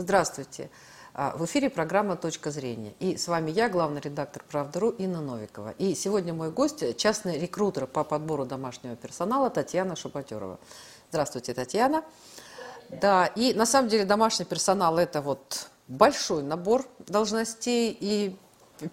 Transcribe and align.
Здравствуйте. 0.00 0.70
А, 1.12 1.36
в 1.36 1.44
эфире 1.44 1.68
программа 1.68 2.16
«Точка 2.16 2.50
зрения». 2.50 2.94
И 3.00 3.18
с 3.18 3.28
вами 3.28 3.50
я, 3.50 3.68
главный 3.68 4.00
редактор 4.00 4.42
«Правда.ру» 4.50 4.88
Инна 4.88 5.20
Новикова. 5.20 5.74
И 5.76 5.94
сегодня 5.94 6.32
мой 6.32 6.50
гость– 6.50 6.96
частный 6.96 7.38
рекрутер 7.38 7.86
по 7.86 8.02
подбору 8.02 8.46
домашнего 8.46 8.96
персонала 8.96 9.50
Татьяна 9.50 9.96
Шапотерова. 9.96 10.58
Здравствуйте, 11.10 11.52
Татьяна. 11.52 12.02
Да, 12.88 13.26
и 13.26 13.52
на 13.52 13.66
самом 13.66 13.90
деле 13.90 14.06
домашний 14.06 14.46
персонал– 14.46 14.96
это 14.98 15.20
вот 15.20 15.68
большой 15.86 16.42
набор 16.42 16.86
должностей 17.06 17.94
и 18.00 18.38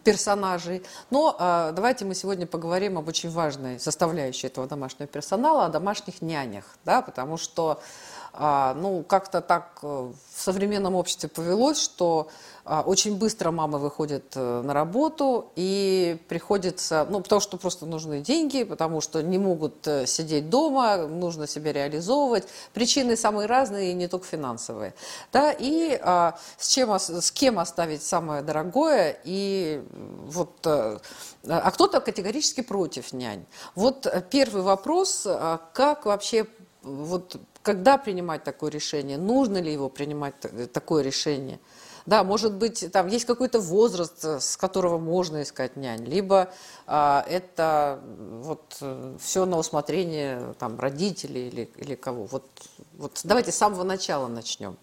персонажей. 0.03 0.83
Но 1.09 1.37
э, 1.39 1.71
давайте 1.73 2.03
мы 2.03 2.15
сегодня 2.15 2.45
поговорим 2.45 2.97
об 2.97 3.07
очень 3.07 3.29
важной 3.29 3.79
составляющей 3.79 4.47
этого 4.47 4.67
домашнего 4.67 5.07
персонала, 5.07 5.65
о 5.67 5.69
домашних 5.69 6.21
нянях, 6.21 6.65
да, 6.83 7.01
потому 7.01 7.37
что 7.37 7.79
а, 7.79 8.26
ну, 8.39 9.03
как-то 9.03 9.41
так 9.41 9.79
э, 9.81 9.87
в 9.87 10.41
современном 10.41 10.95
обществе 10.95 11.27
повелось, 11.27 11.81
что 11.81 12.29
а, 12.65 12.81
очень 12.81 13.17
быстро 13.17 13.49
мамы 13.49 13.79
выходят 13.79 14.25
э, 14.35 14.61
на 14.61 14.73
работу 14.73 15.51
и 15.55 16.17
приходится, 16.27 17.07
ну, 17.09 17.21
потому 17.21 17.39
что 17.39 17.57
просто 17.57 17.85
нужны 17.85 18.19
деньги, 18.19 18.63
потому 18.63 19.01
что 19.01 19.23
не 19.23 19.37
могут 19.37 19.87
э, 19.87 20.05
сидеть 20.05 20.49
дома, 20.49 21.07
нужно 21.07 21.47
себя 21.47 21.73
реализовывать. 21.73 22.47
Причины 22.73 23.15
самые 23.15 23.47
разные, 23.47 23.91
и 23.91 23.93
не 23.93 24.07
только 24.07 24.27
финансовые. 24.27 24.93
Да, 25.33 25.51
и 25.51 25.97
а, 26.03 26.37
с, 26.57 26.67
чем, 26.67 26.93
с 26.93 27.31
кем 27.31 27.57
оставить 27.57 28.03
самое 28.03 28.43
дорогое, 28.43 29.17
и 29.23 29.81
вот, 30.27 30.51
а 30.67 31.71
кто-то 31.71 32.01
категорически 32.01 32.61
против 32.61 33.13
нянь. 33.13 33.45
Вот 33.75 34.05
первый 34.29 34.61
вопрос, 34.61 35.25
как 35.73 36.05
вообще 36.05 36.45
вот 36.87 37.39
когда 37.61 37.97
принимать 37.97 38.43
такое 38.43 38.71
решение, 38.71 39.17
нужно 39.17 39.57
ли 39.57 39.71
его 39.71 39.89
принимать 39.89 40.35
такое 40.71 41.03
решение. 41.03 41.59
Да, 42.05 42.23
может 42.23 42.53
быть, 42.53 42.89
там 42.93 43.07
есть 43.07 43.25
какой-то 43.25 43.59
возраст, 43.59 44.23
с 44.23 44.55
которого 44.55 44.97
можно 44.97 45.41
искать 45.41 45.75
нянь, 45.75 46.05
либо 46.05 46.53
а, 46.85 47.25
это 47.27 47.99
вот 48.41 48.81
все 49.19 49.45
на 49.45 49.57
усмотрение 49.57 50.53
там 50.57 50.79
родителей 50.79 51.49
или, 51.49 51.69
или 51.75 51.95
кого. 51.95 52.23
Вот, 52.25 52.45
вот 52.93 53.19
давайте 53.25 53.51
с 53.51 53.55
самого 53.55 53.83
начала 53.83 54.27
начнем. 54.27 54.77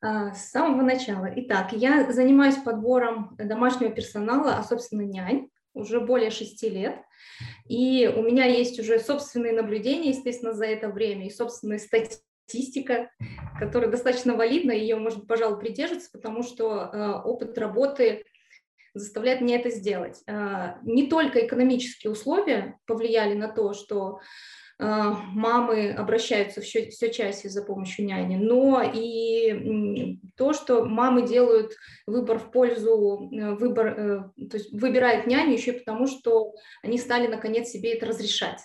А, 0.00 0.34
с 0.34 0.50
самого 0.50 0.80
начала. 0.80 1.28
Итак, 1.36 1.72
я 1.72 2.10
занимаюсь 2.10 2.56
подбором 2.56 3.36
домашнего 3.36 3.90
персонала, 3.90 4.56
а 4.56 4.64
собственно 4.64 5.02
нянь 5.02 5.48
уже 5.74 6.00
более 6.00 6.30
шести 6.30 6.68
лет. 6.68 6.96
И 7.68 8.06
у 8.14 8.22
меня 8.22 8.44
есть 8.44 8.78
уже 8.78 8.98
собственные 8.98 9.52
наблюдения, 9.52 10.10
естественно, 10.10 10.52
за 10.52 10.66
это 10.66 10.88
время, 10.88 11.26
и 11.26 11.30
собственная 11.30 11.78
статистика, 11.78 13.10
которая 13.58 13.90
достаточно 13.90 14.34
валидна, 14.34 14.72
ее 14.72 14.96
можно, 14.96 15.24
пожалуй, 15.24 15.58
придерживаться, 15.58 16.10
потому 16.12 16.42
что 16.42 16.90
э, 16.92 17.12
опыт 17.24 17.56
работы 17.58 18.24
заставляет 18.94 19.40
меня 19.40 19.58
это 19.58 19.70
сделать. 19.70 20.22
Э, 20.26 20.74
не 20.82 21.06
только 21.06 21.46
экономические 21.46 22.10
условия 22.12 22.78
повлияли 22.86 23.34
на 23.34 23.48
то, 23.48 23.72
что 23.72 24.20
мамы 24.82 25.92
обращаются 25.92 26.60
все, 26.60 26.90
все 26.90 27.12
чаще 27.12 27.48
за 27.48 27.62
помощью 27.62 28.04
няни, 28.06 28.36
но 28.36 28.82
и 28.82 30.18
то, 30.36 30.52
что 30.52 30.84
мамы 30.84 31.26
делают 31.26 31.72
выбор 32.06 32.38
в 32.38 32.50
пользу, 32.50 33.30
э, 33.32 33.54
выбор, 33.54 33.86
э, 33.86 34.46
то 34.48 34.56
есть 34.56 34.72
выбирают 34.72 35.26
няню 35.26 35.52
еще 35.52 35.72
потому, 35.72 36.06
что 36.06 36.54
они 36.82 36.98
стали 36.98 37.26
наконец 37.26 37.68
себе 37.68 37.94
это 37.94 38.06
разрешать. 38.06 38.60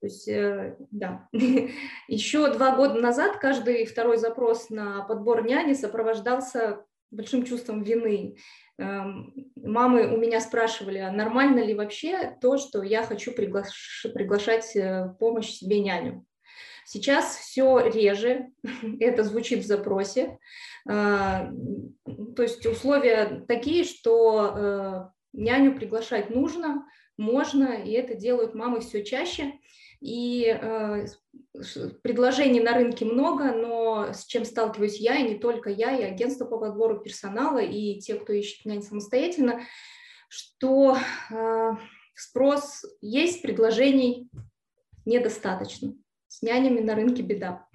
То 0.00 0.06
есть, 0.06 0.26
э, 0.26 0.76
да. 0.90 1.28
Еще 2.08 2.52
два 2.52 2.74
года 2.74 2.94
назад 2.94 3.36
каждый 3.36 3.84
второй 3.84 4.16
запрос 4.16 4.68
на 4.68 5.04
подбор 5.04 5.44
няни 5.44 5.74
сопровождался 5.74 6.84
большим 7.12 7.44
чувством 7.44 7.82
вины. 7.82 8.36
Эм, 8.78 9.34
мамы 9.56 10.12
у 10.12 10.16
меня 10.16 10.40
спрашивали, 10.40 10.98
а 10.98 11.12
нормально 11.12 11.60
ли 11.60 11.74
вообще 11.74 12.36
то, 12.40 12.58
что 12.58 12.82
я 12.82 13.02
хочу 13.04 13.32
приглаш... 13.32 14.06
приглашать 14.14 14.74
э, 14.74 15.14
помощь 15.20 15.50
себе 15.50 15.80
няню. 15.80 16.26
Сейчас 16.84 17.36
все 17.36 17.78
реже, 17.86 18.48
это 19.00 19.22
звучит 19.22 19.60
в 19.60 19.66
запросе. 19.66 20.38
Э, 20.88 21.50
то 22.36 22.42
есть 22.42 22.66
условия 22.66 23.44
такие, 23.46 23.84
что 23.84 24.54
э, 24.56 25.08
няню 25.32 25.76
приглашать 25.76 26.30
нужно, 26.30 26.86
можно, 27.18 27.74
и 27.74 27.92
это 27.92 28.14
делают 28.14 28.54
мамы 28.54 28.80
все 28.80 29.04
чаще. 29.04 29.52
И 30.02 30.46
э, 30.46 31.06
предложений 32.02 32.60
на 32.60 32.74
рынке 32.74 33.04
много, 33.04 33.52
но 33.52 34.12
с 34.12 34.24
чем 34.24 34.44
сталкиваюсь 34.44 34.98
я, 34.98 35.16
и 35.16 35.28
не 35.28 35.38
только 35.38 35.70
я, 35.70 35.96
и 35.96 36.02
агентство 36.02 36.44
по 36.44 36.58
подбору 36.58 36.98
персонала, 36.98 37.60
и 37.60 38.00
те, 38.00 38.16
кто 38.16 38.32
ищет 38.32 38.66
нянь 38.66 38.82
самостоятельно, 38.82 39.60
что 40.28 40.98
э, 41.30 41.70
спрос 42.16 42.84
есть, 43.00 43.42
предложений 43.42 44.28
недостаточно. 45.04 45.94
С 46.26 46.42
нянями 46.42 46.80
на 46.80 46.96
рынке 46.96 47.22
беда. 47.22 47.68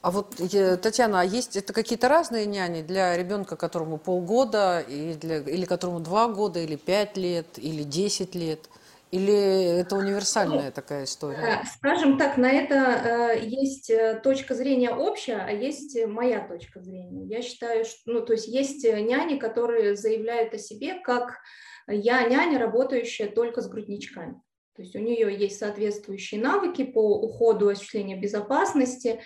А 0.00 0.10
вот, 0.10 0.34
Татьяна, 0.36 1.20
а 1.20 1.24
есть 1.24 1.56
это 1.56 1.74
какие-то 1.74 2.08
разные 2.08 2.46
няни 2.46 2.80
для 2.80 3.16
ребенка, 3.16 3.56
которому 3.56 3.98
полгода, 3.98 4.80
и 4.80 5.12
для, 5.14 5.40
или 5.40 5.66
которому 5.66 6.00
два 6.00 6.28
года, 6.28 6.58
или 6.58 6.76
пять 6.76 7.18
лет, 7.18 7.58
или 7.58 7.82
десять 7.82 8.34
лет? 8.34 8.70
Или 9.12 9.78
это 9.80 9.96
универсальная 9.96 10.66
ну, 10.66 10.72
такая 10.72 11.04
история? 11.04 11.60
Э, 11.62 11.66
скажем 11.66 12.16
так, 12.16 12.38
на 12.38 12.50
это 12.50 13.34
э, 13.34 13.44
есть 13.44 13.90
э, 13.90 14.18
точка 14.24 14.54
зрения 14.54 14.90
общая, 14.90 15.36
а 15.36 15.50
есть 15.50 15.98
моя 16.06 16.40
точка 16.40 16.80
зрения. 16.80 17.26
Я 17.26 17.42
считаю, 17.42 17.84
что, 17.84 17.98
ну, 18.06 18.24
то 18.24 18.32
есть 18.32 18.48
есть 18.48 18.84
няни, 18.84 19.38
которые 19.38 19.96
заявляют 19.96 20.54
о 20.54 20.58
себе, 20.58 20.94
как 20.94 21.40
я 21.86 22.26
няня, 22.26 22.58
работающая 22.58 23.26
только 23.26 23.60
с 23.60 23.68
грудничками. 23.68 24.40
То 24.74 24.80
есть 24.80 24.96
у 24.96 24.98
нее 24.98 25.36
есть 25.36 25.58
соответствующие 25.58 26.40
навыки 26.40 26.82
по 26.82 27.20
уходу, 27.20 27.68
осуществлению 27.68 28.18
безопасности, 28.18 29.20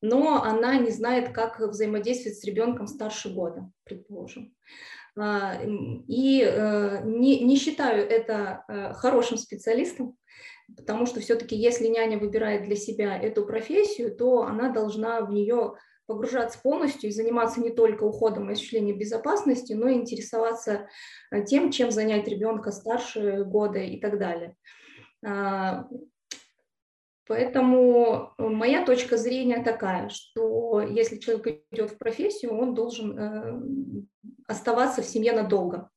но 0.00 0.42
она 0.42 0.78
не 0.78 0.90
знает, 0.90 1.32
как 1.32 1.60
взаимодействовать 1.60 2.40
с 2.40 2.44
ребенком 2.44 2.88
старше 2.88 3.32
года, 3.32 3.70
предположим. 3.84 4.52
А, 5.16 5.60
и 5.62 6.42
э, 6.42 7.02
не, 7.04 7.40
не 7.40 7.56
считаю 7.56 8.08
это 8.08 8.64
э, 8.68 8.92
хорошим 8.94 9.36
специалистом, 9.36 10.16
потому 10.76 11.06
что 11.06 11.20
все-таки 11.20 11.56
если 11.56 11.86
няня 11.88 12.18
выбирает 12.18 12.64
для 12.64 12.76
себя 12.76 13.16
эту 13.16 13.44
профессию, 13.46 14.14
то 14.14 14.42
она 14.42 14.70
должна 14.70 15.20
в 15.22 15.30
нее 15.30 15.74
погружаться 16.06 16.58
полностью 16.62 17.10
и 17.10 17.12
заниматься 17.12 17.60
не 17.60 17.70
только 17.70 18.04
уходом 18.04 18.48
и 18.48 18.54
осуществлением 18.54 18.98
безопасности, 18.98 19.74
но 19.74 19.88
и 19.88 19.94
интересоваться 19.94 20.88
э, 21.30 21.44
тем, 21.44 21.70
чем 21.70 21.90
занять 21.90 22.26
ребенка 22.28 22.70
старше 22.70 23.44
года 23.44 23.78
и 23.78 24.00
так 24.00 24.18
далее. 24.18 24.56
А, 25.24 25.86
Поэтому 27.28 28.32
моя 28.38 28.84
точка 28.86 29.18
зрения 29.18 29.62
такая, 29.62 30.08
что 30.08 30.80
если 30.80 31.18
человек 31.18 31.62
идет 31.70 31.90
в 31.90 31.98
профессию, 31.98 32.58
он 32.58 32.74
должен 32.74 34.08
оставаться 34.48 35.02
в 35.02 35.06
семье 35.06 35.32
надолго. 35.32 35.90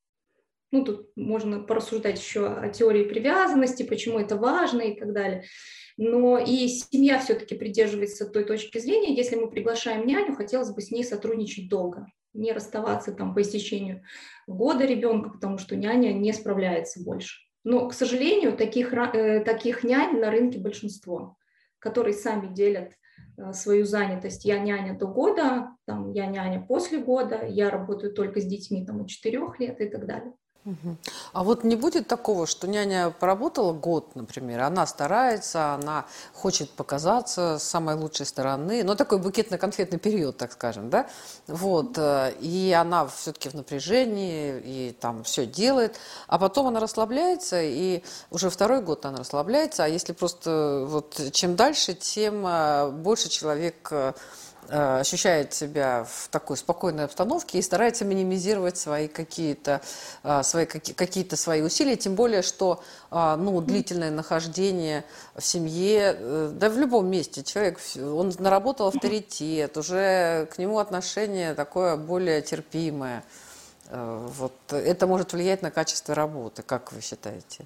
Ну, 0.72 0.86
тут 0.86 1.10
можно 1.16 1.60
порассуждать 1.60 2.20
еще 2.20 2.48
о 2.48 2.70
теории 2.70 3.04
привязанности, 3.04 3.84
почему 3.84 4.20
это 4.20 4.38
важно 4.38 4.82
и 4.82 4.98
так 4.98 5.12
далее. 5.12 5.44
Но 5.98 6.38
и 6.38 6.68
семья 6.68 7.20
все-таки 7.20 7.56
придерживается 7.56 8.30
той 8.30 8.46
точки 8.46 8.78
зрения, 8.78 9.16
если 9.16 9.36
мы 9.36 9.50
приглашаем 9.50 10.06
няню, 10.06 10.36
хотелось 10.36 10.72
бы 10.72 10.82
с 10.82 10.92
ней 10.92 11.04
сотрудничать 11.04 11.70
долго, 11.70 12.08
не 12.34 12.54
расставаться 12.54 13.12
там 13.12 13.34
по 13.34 13.42
истечению 13.42 14.04
года 14.48 14.86
ребенка, 14.86 15.30
потому 15.30 15.58
что 15.58 15.76
няня 15.76 16.14
не 16.14 16.32
справляется 16.32 17.04
больше. 17.04 17.42
Но, 17.64 17.88
к 17.90 17.94
сожалению, 17.94 18.56
таких, 18.56 18.94
э, 18.94 19.44
таких 19.44 19.84
нянь 19.84 20.20
на 20.20 20.32
рынке 20.32 20.60
большинство, 20.60 21.38
которые 21.80 22.14
сами 22.14 22.54
делят 22.54 22.94
свою 23.54 23.86
занятость. 23.86 24.46
Я 24.46 24.60
няня 24.60 24.98
до 24.98 25.08
года, 25.08 25.76
там, 25.86 26.12
я 26.12 26.28
няня 26.28 26.62
после 26.68 27.00
года, 27.00 27.46
я 27.46 27.70
работаю 27.70 28.14
только 28.14 28.40
с 28.40 28.46
детьми 28.46 28.86
там, 28.86 29.02
от 29.02 29.08
4 29.08 29.40
лет 29.60 29.82
и 29.82 29.90
так 29.90 30.06
далее. 30.06 30.34
А 31.34 31.44
вот 31.44 31.64
не 31.64 31.76
будет 31.76 32.08
такого, 32.08 32.46
что 32.46 32.68
няня 32.68 33.10
поработала 33.10 33.74
год, 33.74 34.16
например, 34.16 34.62
она 34.62 34.86
старается, 34.86 35.74
она 35.74 36.06
хочет 36.34 36.70
показаться 36.70 37.58
с 37.58 37.64
самой 37.64 37.96
лучшей 37.96 38.28
стороны, 38.28 38.84
ну 38.84 38.96
такой 38.96 39.18
букетно-конфетный 39.18 39.98
период, 39.98 40.38
так 40.38 40.52
скажем, 40.52 40.92
да, 40.92 41.10
вот, 41.48 41.98
э, 41.98 42.34
и 42.40 42.72
она 42.74 43.08
все-таки 43.08 43.50
в 43.50 43.56
напряжении, 43.56 44.62
и 44.64 44.92
там 44.92 45.24
все 45.24 45.48
делает, 45.48 45.98
а 46.28 46.38
потом 46.38 46.68
она 46.68 46.80
расслабляется, 46.80 47.60
и 47.62 48.04
уже 48.30 48.52
второй 48.52 48.84
год 48.84 49.06
она 49.06 49.20
расслабляется, 49.20 49.86
а 49.86 49.88
если 49.88 50.14
просто 50.14 50.86
вот 50.88 51.20
чем 51.32 51.56
дальше, 51.56 51.96
тем 51.96 52.46
э, 52.46 52.92
больше 52.92 53.30
человек 53.30 53.88
э, 53.92 54.14
ощущает 54.70 55.54
себя 55.54 56.06
в 56.10 56.28
такой 56.30 56.58
спокойной 56.58 57.06
обстановке 57.06 57.60
и 57.60 57.62
старается 57.62 58.06
минимизировать 58.06 58.78
свои 58.78 59.08
какие-то 59.08 59.82
э, 60.24 60.44
свои, 60.44 60.66
какие-то 60.66 61.36
свои 61.36 61.62
усилия, 61.62 61.96
тем 61.96 62.16
более, 62.16 62.42
что 62.42 62.84
э, 63.12 63.36
ну, 63.38 63.60
длительное 63.62 64.12
нахождение 64.12 65.04
в 65.36 65.42
семье, 65.42 66.14
да 66.54 66.70
в 66.70 66.78
любом 66.78 67.08
месте 67.08 67.44
человек, 67.44 67.80
он 67.98 68.34
наработал 68.40 68.88
авторитет, 68.88 69.78
уже 69.78 70.48
к 70.54 70.58
нему 70.58 70.80
отношение 70.80 71.54
такое 71.54 71.98
более 71.98 72.42
терпимое. 72.42 73.24
Вот 73.92 74.54
это 74.70 75.06
может 75.06 75.34
влиять 75.34 75.62
на 75.62 75.70
качество 75.70 76.16
работы, 76.16 76.62
как 76.62 76.94
вы 76.94 77.02
считаете? 77.02 77.66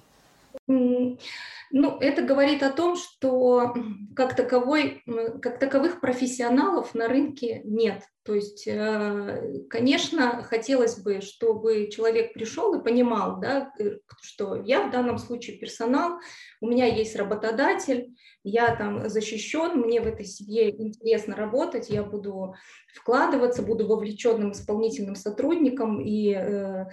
Ну, 1.70 1.98
это 1.98 2.22
говорит 2.22 2.62
о 2.62 2.70
том, 2.70 2.96
что 2.96 3.74
как, 4.14 4.36
таковой, 4.36 5.02
как 5.42 5.58
таковых 5.58 6.00
профессионалов 6.00 6.94
на 6.94 7.08
рынке 7.08 7.60
нет. 7.64 8.02
То 8.24 8.34
есть, 8.34 8.66
э, 8.66 9.62
конечно, 9.70 10.42
хотелось 10.42 10.98
бы, 10.98 11.20
чтобы 11.20 11.88
человек 11.90 12.32
пришел 12.32 12.74
и 12.74 12.82
понимал, 12.82 13.38
да, 13.40 13.72
э, 13.78 13.98
что 14.20 14.56
я 14.56 14.88
в 14.88 14.90
данном 14.90 15.18
случае 15.18 15.58
персонал, 15.58 16.18
у 16.60 16.68
меня 16.68 16.86
есть 16.86 17.14
работодатель, 17.14 18.16
я 18.42 18.74
там 18.74 19.08
защищен, 19.08 19.78
мне 19.78 20.00
в 20.00 20.08
этой 20.08 20.24
семье 20.24 20.70
интересно 20.70 21.36
работать, 21.36 21.88
я 21.88 22.02
буду 22.02 22.56
вкладываться, 22.94 23.62
буду 23.62 23.86
вовлеченным 23.86 24.52
исполнительным 24.52 25.14
сотрудником 25.14 26.00
и 26.00 26.32
э, 26.32 26.86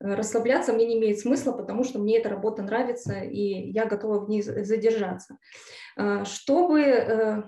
расслабляться 0.00 0.72
мне 0.72 0.86
не 0.86 0.98
имеет 0.98 1.20
смысла, 1.20 1.52
потому 1.52 1.84
что 1.84 1.98
мне 1.98 2.18
эта 2.18 2.28
работа 2.28 2.62
нравится, 2.62 3.20
и 3.20 3.70
я 3.70 3.86
готова 3.86 4.20
в 4.20 4.28
ней 4.28 4.42
задержаться. 4.42 5.38
Э, 5.96 6.24
чтобы, 6.24 6.80
э, 6.80 7.42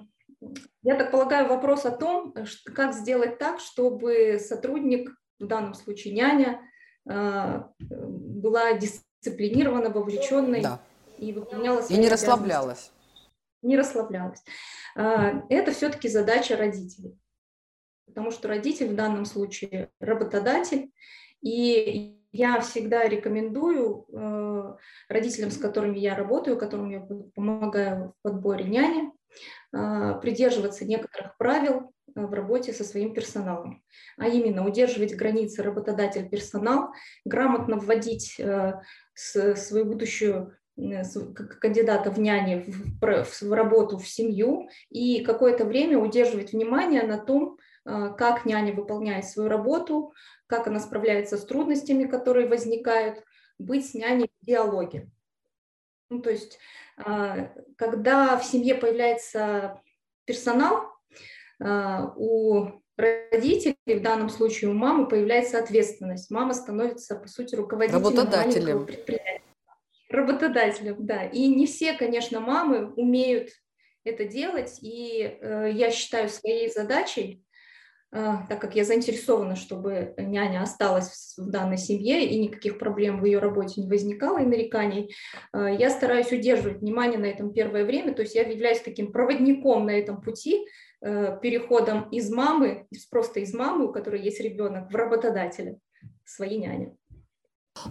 я 0.82 0.94
так 0.94 1.10
полагаю, 1.10 1.48
вопрос 1.48 1.84
о 1.84 1.90
том, 1.90 2.34
как 2.74 2.94
сделать 2.94 3.38
так, 3.38 3.60
чтобы 3.60 4.38
сотрудник, 4.38 5.10
в 5.38 5.46
данном 5.46 5.74
случае 5.74 6.14
няня, 6.14 6.60
была 7.04 8.72
дисциплинирована, 8.74 9.88
вовлеченной 9.88 10.60
да. 10.60 10.80
и 11.16 11.32
выполняла 11.32 11.80
свои 11.80 11.96
И 11.96 12.00
не 12.00 12.08
расслаблялась. 12.08 12.90
Не 13.62 13.78
расслаблялась. 13.78 14.42
Это 14.94 15.72
все-таки 15.72 16.08
задача 16.08 16.56
родителей, 16.56 17.16
потому 18.06 18.30
что 18.30 18.48
родитель 18.48 18.88
в 18.88 18.96
данном 18.96 19.24
случае 19.24 19.90
работодатель, 20.00 20.90
и 21.40 22.17
я 22.32 22.60
всегда 22.60 23.08
рекомендую 23.08 24.06
э, 24.12 24.76
родителям, 25.08 25.50
с 25.50 25.56
которыми 25.56 25.98
я 25.98 26.14
работаю, 26.14 26.58
которым 26.58 26.90
я 26.90 27.00
помогаю 27.34 28.14
в 28.18 28.22
подборе 28.22 28.64
няни, 28.64 29.10
э, 29.72 30.20
придерживаться 30.20 30.84
некоторых 30.84 31.36
правил 31.38 31.92
э, 32.14 32.26
в 32.26 32.32
работе 32.32 32.72
со 32.72 32.84
своим 32.84 33.14
персоналом, 33.14 33.82
а 34.18 34.28
именно 34.28 34.66
удерживать 34.66 35.16
границы 35.16 35.62
работодатель-персонал, 35.62 36.90
грамотно 37.24 37.76
вводить 37.76 38.40
свою 39.14 39.84
будущую 39.84 40.54
кандидата 41.60 42.10
в 42.10 42.20
няне 42.20 42.64
в, 43.00 43.24
в 43.40 43.52
работу 43.52 43.98
в 43.98 44.06
семью 44.06 44.68
и 44.90 45.24
какое-то 45.24 45.64
время 45.64 45.98
удерживать 45.98 46.52
внимание 46.52 47.02
на 47.02 47.18
том, 47.18 47.58
как 48.18 48.44
няня 48.44 48.74
выполняет 48.74 49.24
свою 49.24 49.48
работу, 49.48 50.12
как 50.46 50.66
она 50.66 50.80
справляется 50.80 51.38
с 51.38 51.44
трудностями, 51.44 52.04
которые 52.04 52.48
возникают, 52.48 53.24
быть 53.58 53.88
с 53.90 53.94
няней 53.94 54.30
в 54.40 54.46
диалоге. 54.46 55.10
Ну, 56.10 56.22
то 56.22 56.30
есть, 56.30 56.58
а, 56.96 57.52
когда 57.76 58.36
в 58.38 58.44
семье 58.44 58.74
появляется 58.74 59.80
персонал, 60.24 60.90
а, 61.60 62.12
у 62.16 62.82
родителей, 62.96 63.76
в 63.86 64.02
данном 64.02 64.28
случае 64.28 64.70
у 64.70 64.74
мамы, 64.74 65.06
появляется 65.08 65.58
ответственность. 65.58 66.30
Мама 66.30 66.54
становится, 66.54 67.16
по 67.16 67.28
сути, 67.28 67.54
руководителем 67.54 68.02
Работодателем. 68.02 68.86
предприятия. 68.86 69.42
Работодателем, 70.08 71.06
да. 71.06 71.24
И 71.24 71.46
не 71.48 71.66
все, 71.66 71.92
конечно, 71.92 72.40
мамы 72.40 72.92
умеют 72.94 73.50
это 74.04 74.24
делать, 74.24 74.78
и 74.80 75.22
э, 75.22 75.70
я 75.72 75.90
считаю 75.90 76.30
своей 76.30 76.70
задачей 76.70 77.44
а, 77.44 77.47
так 78.10 78.58
как 78.60 78.74
я 78.74 78.84
заинтересована, 78.84 79.54
чтобы 79.54 80.14
няня 80.16 80.62
осталась 80.62 81.34
в 81.36 81.50
данной 81.50 81.76
семье 81.76 82.24
и 82.24 82.38
никаких 82.38 82.78
проблем 82.78 83.20
в 83.20 83.24
ее 83.24 83.38
работе 83.38 83.82
не 83.82 83.88
возникало 83.88 84.38
и 84.38 84.46
нареканий, 84.46 85.14
а, 85.52 85.70
я 85.70 85.90
стараюсь 85.90 86.32
удерживать 86.32 86.80
внимание 86.80 87.18
на 87.18 87.26
этом 87.26 87.52
первое 87.52 87.84
время, 87.84 88.14
то 88.14 88.22
есть 88.22 88.34
я 88.34 88.42
являюсь 88.42 88.80
таким 88.80 89.12
проводником 89.12 89.86
на 89.86 89.90
этом 89.90 90.22
пути, 90.22 90.66
э, 91.00 91.38
переходом 91.40 92.08
из 92.10 92.30
мамы, 92.30 92.86
просто 93.10 93.40
из 93.40 93.54
мамы, 93.54 93.86
у 93.86 93.92
которой 93.92 94.20
есть 94.22 94.40
ребенок, 94.40 94.90
в 94.90 94.96
работодателя 94.96 95.78
своей 96.24 96.58
няни. 96.58 96.96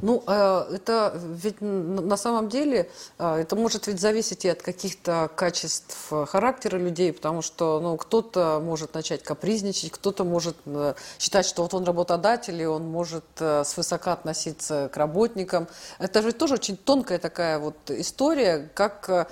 Ну, 0.02 0.24
э, 0.28 0.76
это 0.76 1.14
ведь 1.16 1.62
на 1.62 2.18
самом 2.18 2.50
деле, 2.50 2.90
э, 3.20 3.36
это 3.42 3.56
может 3.56 3.88
ведь 3.88 4.00
зависеть 4.00 4.46
и 4.46 4.50
от 4.50 4.62
каких-то 4.62 5.30
качеств 5.36 6.12
характера 6.28 6.78
людей, 6.78 7.14
потому 7.14 7.42
что, 7.42 7.80
ну, 7.80 7.98
кто-то 7.98 8.62
может 8.64 8.94
начать 8.94 9.24
капризничать, 9.24 9.92
кто-то 9.92 10.24
может 10.24 10.58
э, 10.66 10.94
считать, 11.20 11.46
что 11.46 11.64
вот 11.64 11.74
он 11.74 11.84
работодатель, 11.84 12.62
и 12.62 12.66
он 12.66 12.84
может 12.84 13.24
свысока 13.64 14.14
относиться 14.14 14.90
к 14.92 14.98
работникам. 14.98 15.68
Это 16.00 16.22
же 16.22 16.32
тоже 16.32 16.56
очень 16.56 16.78
тонкая 16.78 17.20
такая 17.20 17.60
вот 17.60 17.76
история, 17.90 18.70
как 18.74 19.30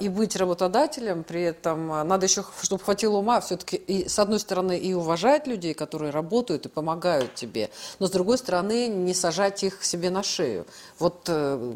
и 0.00 0.08
быть 0.08 0.36
работодателем, 0.36 1.24
при 1.24 1.42
этом 1.42 1.88
надо 1.88 2.26
еще, 2.26 2.44
чтобы 2.62 2.82
хватило 2.82 3.18
ума, 3.18 3.40
все-таки, 3.40 3.76
и, 3.76 4.08
с 4.08 4.18
одной 4.18 4.40
стороны, 4.40 4.78
и 4.78 4.94
уважать 4.94 5.46
людей, 5.46 5.74
которые 5.74 6.10
работают 6.10 6.66
и 6.66 6.68
помогают 6.68 7.34
тебе, 7.34 7.70
но 7.98 8.06
с 8.06 8.10
другой 8.10 8.38
стороны, 8.38 8.88
не 8.88 9.14
сажать 9.14 9.62
их 9.64 9.75
их 9.76 9.84
себе 9.84 10.10
на 10.10 10.22
шею. 10.22 10.66
Вот 10.98 11.28
э, 11.28 11.74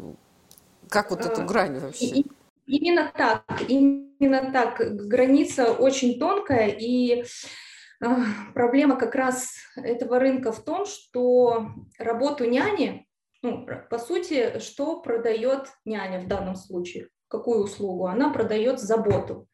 как 0.89 1.11
вот 1.11 1.25
эту 1.25 1.43
грань 1.43 1.79
вообще? 1.79 2.23
Именно 2.67 3.11
так, 3.15 3.43
именно 3.67 4.51
так. 4.51 4.79
Граница 5.07 5.73
очень 5.73 6.19
тонкая, 6.19 6.67
и 6.67 7.23
а, 8.03 8.17
проблема 8.53 8.97
как 8.97 9.15
раз 9.15 9.53
этого 9.75 10.19
рынка 10.19 10.51
в 10.51 10.63
том, 10.63 10.85
что 10.85 11.67
работу 11.97 12.45
няни, 12.45 13.07
ну, 13.41 13.65
по 13.89 13.97
сути, 13.97 14.59
что 14.59 15.01
продает 15.01 15.67
няня 15.85 16.19
в 16.19 16.27
данном 16.27 16.55
случае? 16.55 17.09
Какую 17.27 17.63
услугу? 17.63 18.07
Она 18.07 18.29
продает 18.29 18.79
заботу. 18.79 19.47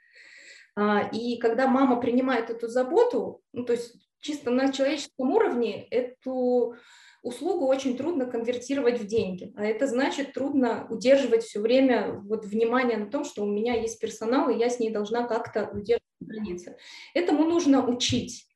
А, 0.76 1.10
и 1.12 1.38
когда 1.40 1.68
мама 1.68 2.00
принимает 2.00 2.50
эту 2.50 2.68
заботу, 2.68 3.42
ну, 3.54 3.66
то 3.66 3.74
есть 3.74 3.96
чисто 4.20 4.52
на 4.52 4.72
человеческом 4.72 5.32
уровне 5.32 5.88
эту 5.90 6.76
услугу 7.24 7.66
очень 7.66 7.98
трудно 7.98 8.25
конвертировать 8.25 9.00
в 9.00 9.08
деньги, 9.08 9.54
а 9.56 9.66
это 9.66 9.88
значит 9.88 10.34
трудно 10.34 10.88
удерживать 10.90 11.44
все 11.44 11.60
время 11.60 12.14
вот 12.24 12.46
внимание 12.46 12.98
на 12.98 13.08
том, 13.08 13.25
что 13.25 13.44
у 13.44 13.48
меня 13.48 13.74
есть 13.74 14.00
персонал, 14.00 14.50
и 14.50 14.58
я 14.58 14.69
с 14.69 14.80
ней 14.80 14.92
должна 14.92 15.28
как-то 15.28 15.69
удерживать 15.74 16.02
границы. 16.19 16.78
Этому 17.14 17.44
нужно 17.44 17.86
учить 17.86 18.47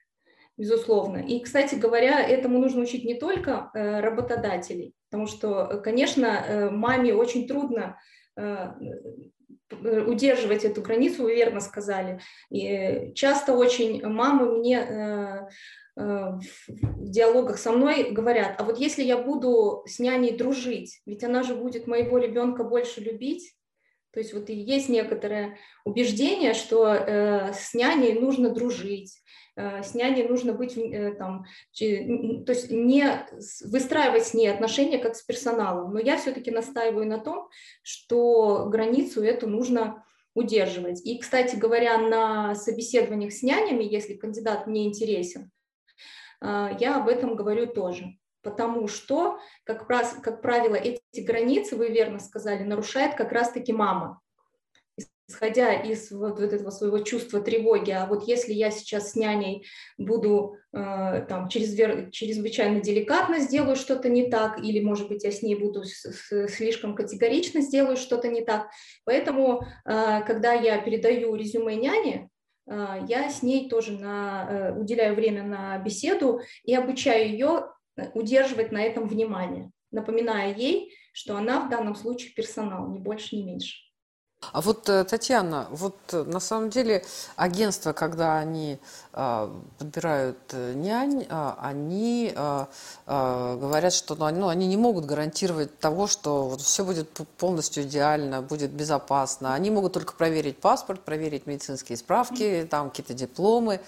безусловно. 0.58 1.18
И, 1.18 1.40
кстати 1.40 1.76
говоря, 1.76 2.22
этому 2.22 2.60
нужно 2.60 2.84
учить 2.84 3.04
не 3.04 3.16
только 3.16 3.72
э, 3.74 4.00
работодателей, 4.00 4.94
потому 5.10 5.26
что, 5.26 5.82
конечно, 5.84 6.26
э, 6.26 6.70
маме 6.70 7.16
очень 7.16 7.48
трудно 7.48 7.98
э, 8.38 8.68
удерживать 10.06 10.66
эту 10.66 10.82
границу, 10.82 11.24
вы 11.24 11.34
верно 11.34 11.62
сказали. 11.62 12.20
И 12.52 13.12
часто 13.16 13.54
очень 13.54 14.06
мамы 14.06 14.58
мне 14.58 15.48
в 15.96 17.10
диалогах 17.10 17.58
со 17.58 17.72
мной 17.72 18.12
говорят, 18.12 18.56
а 18.60 18.64
вот 18.64 18.80
если 18.80 19.04
я 19.04 19.18
буду 19.18 19.84
с 19.86 20.00
няней 20.00 20.36
дружить, 20.36 21.02
ведь 21.06 21.24
она 21.24 21.44
же 21.44 21.54
будет 21.54 21.86
моего 21.86 22.18
ребенка 22.18 22.64
больше 22.64 23.02
любить, 23.02 23.54
то 24.14 24.20
есть 24.20 24.34
вот 24.34 24.50
и 24.50 24.54
есть 24.54 24.90
некоторое 24.90 25.58
убеждение, 25.86 26.54
что 26.54 26.94
э, 26.94 27.54
с 27.54 27.74
няней 27.74 28.14
нужно 28.14 28.50
дружить, 28.50 29.22
э, 29.56 29.84
с 29.84 29.94
няней 29.94 30.28
нужно 30.28 30.54
быть 30.54 30.78
э, 30.78 31.14
там, 31.14 31.46
то 31.78 32.52
есть 32.52 32.72
не 32.72 33.06
выстраивать 33.64 34.26
с 34.26 34.34
ней 34.34 34.48
отношения 34.48 34.98
как 34.98 35.16
с 35.16 35.22
персоналом. 35.22 35.94
Но 35.94 36.00
я 36.00 36.18
все-таки 36.18 36.52
настаиваю 36.52 37.08
на 37.08 37.20
том, 37.20 37.48
что 37.84 38.68
границу 38.68 39.24
эту 39.24 39.48
нужно 39.48 40.04
удерживать. 40.34 41.06
И, 41.06 41.18
кстати 41.18 41.56
говоря, 41.56 41.98
на 41.98 42.56
собеседованиях 42.56 43.32
с 43.32 43.44
нянями, 43.44 43.84
если 43.84 44.16
кандидат 44.16 44.68
мне 44.68 44.86
интересен, 44.86 45.52
я 46.42 46.98
об 46.98 47.08
этом 47.08 47.36
говорю 47.36 47.68
тоже. 47.68 48.18
Потому 48.42 48.88
что, 48.88 49.40
как, 49.64 49.86
как 49.88 50.42
правило, 50.42 50.76
эти 50.76 51.22
границы, 51.22 51.76
вы 51.76 51.90
верно 51.90 52.20
сказали, 52.20 52.64
нарушает 52.64 53.16
как 53.16 53.32
раз-таки 53.32 53.72
мама 53.72 54.20
исходя 55.32 55.74
из 55.74 56.12
вот 56.12 56.40
этого 56.40 56.70
своего 56.70 57.00
чувства 57.00 57.42
тревоги, 57.42 57.92
а 57.92 58.06
вот 58.06 58.28
если 58.28 58.54
я 58.54 58.70
сейчас 58.70 59.12
с 59.12 59.16
няней 59.16 59.66
буду 59.98 60.58
э, 60.74 61.26
там 61.28 61.48
чрезвер, 61.48 62.10
чрезвычайно 62.12 62.82
деликатно 62.82 63.40
сделаю 63.40 63.76
что-то 63.76 64.10
не 64.10 64.30
так, 64.30 64.60
или, 64.60 64.82
может 64.82 65.08
быть, 65.08 65.24
я 65.24 65.32
с 65.32 65.42
ней 65.42 65.56
буду 65.56 65.84
с, 65.84 66.04
с, 66.04 66.48
слишком 66.50 66.96
категорично 66.96 67.62
сделаю 67.62 67.98
что-то 67.98 68.28
не 68.28 68.44
так. 68.44 68.68
Поэтому, 69.06 69.62
э, 69.86 70.22
когда 70.28 70.54
я 70.54 70.78
передаю 70.80 71.36
резюме 71.36 71.76
няне, 71.76 72.30
я 72.68 73.30
с 73.30 73.44
ней 73.44 73.70
тоже 73.70 73.94
на, 73.94 74.76
уделяю 74.78 75.16
время 75.16 75.44
на 75.44 75.78
беседу 75.80 76.42
и 76.64 76.74
обучаю 76.74 77.30
ее 77.30 77.66
удерживать 78.14 78.72
на 78.72 78.82
этом 78.82 79.08
внимание, 79.08 79.72
напоминая 79.92 80.54
ей, 80.54 80.94
что 81.14 81.36
она 81.38 81.66
в 81.66 81.70
данном 81.70 81.96
случае 81.96 82.34
персонал, 82.34 82.90
ни 82.90 83.00
больше, 83.00 83.36
ни 83.36 83.44
меньше. 83.44 83.91
А 84.52 84.60
вот, 84.60 84.90
э, 84.90 85.04
Татьяна, 85.04 85.68
вот 85.70 85.96
э, 86.12 86.24
на 86.24 86.40
самом 86.40 86.72
деле 86.72 87.06
агентства, 87.36 87.94
когда 87.94 88.40
они 88.40 88.80
а, 89.14 89.54
подбирают 89.78 90.38
э, 90.52 90.74
нянь, 90.74 91.28
а, 91.30 91.58
они 91.62 92.34
а, 92.36 92.68
говорят, 93.06 93.94
что 93.94 94.16
ну, 94.16 94.26
они, 94.26 94.40
ну, 94.40 94.48
они 94.48 94.68
не 94.68 94.78
могут 94.78 95.06
гарантировать 95.06 95.78
того, 95.80 96.08
что 96.08 96.48
вот 96.48 96.62
все 96.62 96.84
будет 96.84 97.10
полностью 97.38 97.84
идеально, 97.84 98.42
будет 98.42 98.72
безопасно. 98.72 99.54
Они 99.54 99.70
могут 99.70 99.94
только 99.94 100.14
проверить 100.14 100.58
паспорт, 100.58 101.02
проверить 101.02 101.46
медицинские 101.46 101.98
справки, 101.98 102.68
там 102.70 102.90
какие-то 102.90 103.14
дипломы. 103.14 103.80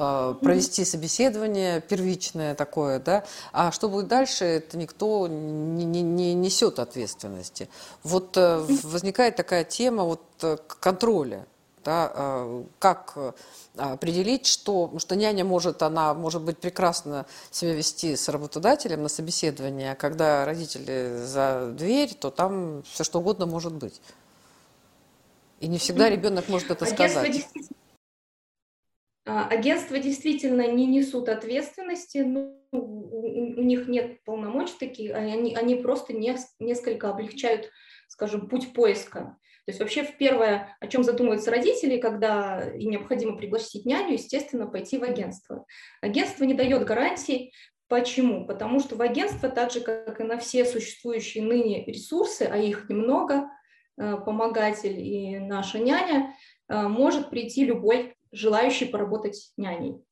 Э, 0.00 0.34
провести 0.40 0.84
собеседование 0.84 1.80
первичное 1.80 2.54
такое, 2.54 3.00
да, 3.00 3.24
а 3.52 3.72
что 3.72 3.88
будет 3.88 4.06
дальше, 4.06 4.44
это 4.44 4.78
никто 4.78 5.26
не, 5.26 5.84
не, 5.84 6.02
не 6.02 6.34
несет 6.34 6.78
ответственности. 6.78 7.68
Вот 8.04 8.36
э, 8.36 8.64
возникает 8.84 9.34
такая 9.34 9.64
тема 9.64 10.04
вот 10.04 10.22
э, 10.42 10.56
контроля, 10.78 11.46
да, 11.84 12.38
как 12.78 13.16
определить, 13.76 14.46
что, 14.46 14.92
что 14.98 15.16
няня 15.16 15.44
может, 15.44 15.82
она 15.82 16.14
может 16.14 16.42
быть 16.42 16.58
прекрасно 16.58 17.26
себя 17.50 17.72
вести 17.72 18.14
с 18.14 18.28
работодателем 18.28 19.02
на 19.02 19.08
собеседование, 19.08 19.92
а 19.92 19.94
когда 19.96 20.44
родители 20.44 21.22
за 21.24 21.72
дверь, 21.72 22.14
то 22.14 22.30
там 22.30 22.84
все 22.84 23.02
что 23.02 23.18
угодно 23.18 23.46
может 23.46 23.72
быть. 23.72 24.00
И 25.60 25.66
не 25.66 25.78
всегда 25.78 26.08
ребенок 26.08 26.48
может 26.48 26.70
это 26.70 26.86
сказать. 26.86 27.46
А, 27.56 27.77
агентства 29.28 29.98
действительно 29.98 30.66
не 30.66 30.86
несут 30.86 31.28
ответственности, 31.28 32.18
ну, 32.18 32.58
у, 32.70 33.62
них 33.62 33.86
нет 33.88 34.22
полномочий 34.24 34.74
таких, 34.78 35.12
а 35.12 35.18
они, 35.18 35.54
они 35.54 35.74
просто 35.76 36.14
не, 36.14 36.34
несколько 36.58 37.10
облегчают, 37.10 37.70
скажем, 38.08 38.48
путь 38.48 38.72
поиска. 38.72 39.36
То 39.66 39.70
есть 39.70 39.80
вообще 39.80 40.02
первое, 40.18 40.74
о 40.80 40.86
чем 40.86 41.04
задумываются 41.04 41.50
родители, 41.50 41.98
когда 41.98 42.70
им 42.70 42.90
необходимо 42.90 43.36
пригласить 43.36 43.84
няню, 43.84 44.14
естественно, 44.14 44.66
пойти 44.66 44.96
в 44.96 45.02
агентство. 45.02 45.66
Агентство 46.00 46.44
не 46.44 46.54
дает 46.54 46.86
гарантий. 46.86 47.52
Почему? 47.86 48.46
Потому 48.46 48.80
что 48.80 48.96
в 48.96 49.02
агентство, 49.02 49.50
так 49.50 49.70
же, 49.70 49.80
как 49.80 50.20
и 50.20 50.24
на 50.24 50.38
все 50.38 50.64
существующие 50.64 51.44
ныне 51.44 51.84
ресурсы, 51.84 52.48
а 52.50 52.56
их 52.56 52.88
немного, 52.88 53.50
э, 53.98 54.16
помогатель 54.24 54.98
и 54.98 55.38
наша 55.38 55.78
няня, 55.78 56.34
э, 56.68 56.88
может 56.88 57.28
прийти 57.28 57.66
любой 57.66 58.14
желающий 58.32 58.86
поработать 58.86 59.52
няней. 59.56 60.02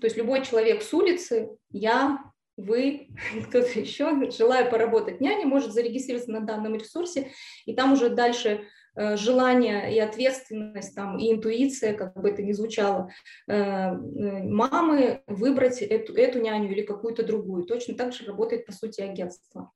То 0.00 0.06
есть 0.06 0.16
любой 0.16 0.44
человек 0.44 0.82
с 0.82 0.92
улицы, 0.92 1.50
я, 1.70 2.18
вы, 2.56 3.08
кто-то 3.48 3.78
еще, 3.78 4.30
желая 4.30 4.70
поработать 4.70 5.20
няней, 5.20 5.44
может 5.44 5.72
зарегистрироваться 5.72 6.32
на 6.32 6.40
данном 6.40 6.74
ресурсе, 6.74 7.30
и 7.66 7.74
там 7.74 7.92
уже 7.92 8.10
дальше 8.10 8.66
э, 8.96 9.16
желание 9.16 9.94
и 9.94 9.98
ответственность, 9.98 10.94
там, 10.94 11.18
и 11.18 11.32
интуиция, 11.32 11.94
как 11.94 12.20
бы 12.20 12.28
это 12.28 12.42
ни 12.42 12.52
звучало, 12.52 13.10
э, 13.48 13.54
э, 13.54 13.92
мамы 13.94 15.22
выбрать 15.26 15.80
эту, 15.82 16.14
эту 16.14 16.40
няню 16.40 16.70
или 16.70 16.82
какую-то 16.82 17.24
другую. 17.24 17.64
Точно 17.64 17.94
так 17.94 18.12
же 18.12 18.24
работает, 18.24 18.66
по 18.66 18.72
сути, 18.72 19.00
агентство. 19.00 19.72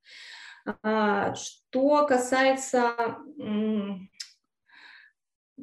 А, 0.82 1.34
что 1.34 2.06
касается 2.06 3.16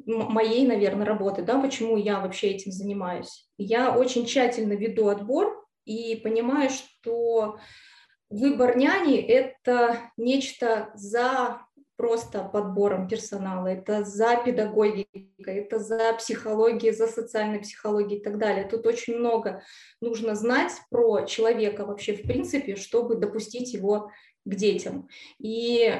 моей, 0.04 0.66
наверное, 0.66 1.06
работы, 1.06 1.42
да, 1.42 1.60
почему 1.60 1.96
я 1.96 2.20
вообще 2.20 2.48
этим 2.48 2.72
занимаюсь. 2.72 3.48
Я 3.56 3.96
очень 3.96 4.26
тщательно 4.26 4.74
веду 4.74 5.08
отбор 5.08 5.66
и 5.84 6.16
понимаю, 6.16 6.70
что 6.70 7.58
выбор 8.28 8.76
няни– 8.76 9.16
это 9.18 9.98
нечто 10.16 10.90
за 10.94 11.60
просто 11.96 12.44
подбором 12.44 13.08
персонала, 13.08 13.68
это 13.68 14.04
за 14.04 14.36
педагогикой, 14.36 15.30
это 15.38 15.78
за 15.78 16.12
психологией, 16.18 16.92
за 16.94 17.06
социальной 17.06 17.60
психологией 17.60 18.20
и 18.20 18.22
так 18.22 18.38
далее. 18.38 18.68
Тут 18.68 18.86
очень 18.86 19.16
много 19.16 19.62
нужно 20.02 20.34
знать 20.34 20.72
про 20.90 21.22
человека 21.22 21.86
вообще 21.86 22.14
в 22.14 22.22
принципе, 22.22 22.76
чтобы 22.76 23.16
допустить 23.16 23.72
его 23.72 24.10
к 24.44 24.54
детям. 24.54 25.08
И 25.38 25.90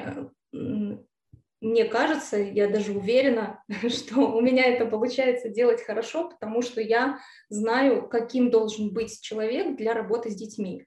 мне 1.67 1.85
кажется, 1.85 2.37
я 2.37 2.67
даже 2.69 2.93
уверена, 2.93 3.63
что 3.89 4.21
у 4.21 4.41
меня 4.41 4.65
это 4.65 4.85
получается 4.85 5.49
делать 5.49 5.81
хорошо, 5.81 6.29
потому 6.29 6.61
что 6.61 6.81
я 6.81 7.19
знаю, 7.49 8.07
каким 8.07 8.49
должен 8.49 8.93
быть 8.93 9.21
человек 9.21 9.75
для 9.75 9.93
работы 9.93 10.29
с 10.29 10.35
детьми. 10.35 10.85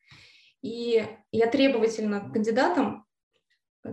И 0.63 1.05
я 1.33 1.47
требовательна 1.47 2.21
к 2.21 2.33
кандидатам, 2.33 3.07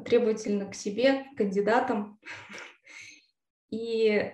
требовательна 0.05 0.69
к 0.69 0.75
себе, 0.75 1.25
к 1.33 1.37
кандидатам. 1.37 2.19
И 3.69 4.31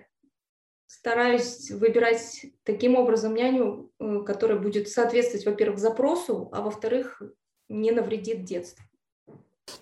стараюсь 0.86 1.72
выбирать 1.72 2.46
таким 2.64 2.96
образом 2.96 3.34
няню, 3.34 3.92
э, 4.00 4.22
которая 4.26 4.60
будет 4.60 4.90
соответствовать, 4.90 5.46
во-первых, 5.46 5.80
запросу, 5.80 6.50
а 6.52 6.62
во-вторых, 6.62 7.22
не 7.68 7.92
навредит 7.92 8.44
детству. 8.46 8.86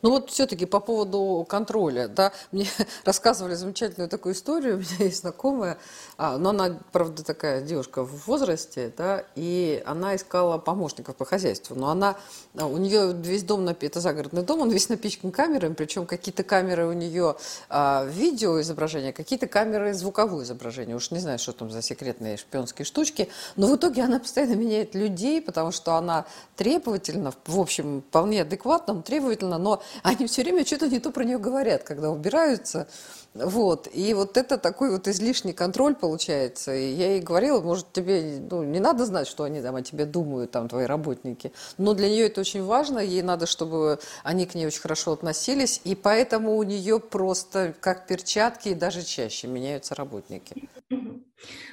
Ну 0.02 0.10
вот 0.10 0.32
все-таки 0.32 0.66
по 0.66 0.80
поводу 0.80 1.46
контроля, 1.48 2.08
да, 2.08 2.34
мне 2.52 2.68
рассказывали 3.06 3.54
замечательную 3.54 4.10
такую 4.10 4.34
историю, 4.34 4.76
у 4.78 4.80
меня 4.80 4.96
есть 5.00 5.22
знакомая, 5.22 5.78
а, 6.18 6.38
но 6.38 6.50
она, 6.50 6.80
правда, 6.92 7.24
такая 7.24 7.62
девушка 7.62 8.04
в 8.04 8.28
возрасте, 8.28 8.92
да, 8.98 9.24
и 9.36 9.82
она 9.86 10.16
искала 10.16 10.58
помощников 10.58 11.16
по 11.16 11.26
хозяйству, 11.26 11.76
но 11.76 11.90
она, 11.90 12.18
а, 12.58 12.66
у 12.66 12.78
нее 12.78 13.14
весь 13.14 13.44
дом, 13.44 13.68
это 13.68 14.00
загородный 14.00 14.44
дом, 14.44 14.62
он 14.62 14.70
весь 14.72 14.90
напичкан 14.90 15.32
камерами, 15.32 15.74
причем 15.74 16.06
какие-то 16.06 16.44
камеры 16.44 16.88
у 16.88 16.94
нее 16.94 17.36
а, 17.70 18.06
видео 18.06 18.60
изображения, 18.62 19.14
какие-то 19.14 19.48
камеры 19.48 19.94
звуковое 19.94 20.46
изображение, 20.46 20.96
уж 20.96 21.12
не 21.12 21.20
знаю, 21.20 21.38
что 21.38 21.54
там 21.54 21.70
за 21.70 21.82
секретные 21.82 22.38
шпионские 22.38 22.86
штучки, 22.86 23.30
но 23.56 23.68
в 23.68 23.76
итоге 23.76 24.04
она 24.04 24.20
постоянно 24.20 24.54
меняет 24.54 24.96
людей, 24.96 25.42
потому 25.42 25.72
что 25.72 25.96
она 25.96 26.26
требовательна, 26.56 27.34
в 27.46 27.60
общем, 27.60 28.02
вполне 28.02 28.42
адекватно, 28.42 29.02
требовательна, 29.02 29.58
но 29.58 29.81
они 30.04 30.28
все 30.28 30.44
время 30.44 30.66
что-то 30.66 30.88
не 30.88 31.00
то 31.00 31.12
про 31.12 31.24
нее 31.24 31.38
говорят, 31.38 31.84
когда 31.84 32.10
убираются. 32.12 32.88
Вот. 33.34 33.88
И 33.94 34.14
вот 34.14 34.36
это 34.36 34.58
такой 34.58 34.92
вот 34.92 35.08
излишний 35.08 35.54
контроль 35.54 35.96
получается. 35.96 36.76
И 36.76 36.92
я 36.92 37.14
ей 37.14 37.22
говорила, 37.22 37.62
может, 37.62 37.92
тебе 37.94 38.40
ну, 38.50 38.64
не 38.64 38.80
надо 38.80 39.06
знать, 39.06 39.28
что 39.28 39.44
они 39.44 39.62
там 39.62 39.76
о 39.76 39.82
тебе 39.82 40.06
думают, 40.06 40.52
там, 40.52 40.68
твои 40.68 40.86
работники. 40.86 41.54
Но 41.78 41.94
для 41.94 42.10
нее 42.10 42.28
это 42.28 42.42
очень 42.42 42.64
важно. 42.64 43.00
Ей 43.00 43.22
надо, 43.22 43.46
чтобы 43.46 44.00
они 44.24 44.46
к 44.46 44.56
ней 44.56 44.68
очень 44.68 44.82
хорошо 44.82 45.14
относились. 45.14 45.80
И 45.86 45.96
поэтому 45.96 46.58
у 46.58 46.64
нее 46.64 47.00
просто 47.00 47.74
как 47.80 48.08
перчатки 48.08 48.70
и 48.70 48.76
даже 48.76 49.04
чаще 49.04 49.48
меняются 49.48 49.96
работники. 49.96 50.70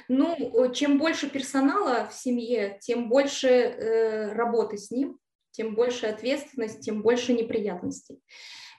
Ну, 0.07 0.71
чем 0.73 0.97
больше 0.97 1.29
персонала 1.29 2.07
в 2.09 2.13
семье, 2.13 2.79
тем 2.81 3.09
больше 3.09 3.47
э, 3.47 4.33
работы 4.33 4.77
с 4.77 4.89
ним, 4.89 5.19
тем 5.59 5.75
больше 5.75 6.05
ответственность, 6.05 6.79
тем 6.79 7.01
больше 7.01 7.33
неприятностей. 7.33 8.23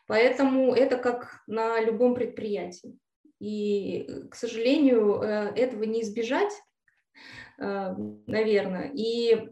Поэтому 0.06 0.72
это 0.74 0.96
как 0.96 1.42
на 1.46 1.78
любом 1.78 2.14
предприятии. 2.14 2.98
И, 3.38 4.08
к 4.30 4.34
сожалению, 4.34 5.20
э, 5.20 5.52
этого 5.56 5.82
не 5.82 6.00
избежать, 6.00 6.54
э, 7.58 7.94
наверное. 8.26 8.90
И 8.94 9.50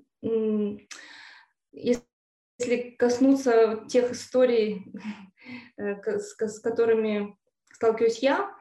если 1.73 2.97
коснуться 2.99 3.85
тех 3.91 4.13
историй, 4.13 4.91
э, 5.77 6.19
с 6.19 6.61
которыми 6.61 7.37
сталкиваюсь 7.75 8.21
я, 8.21 8.57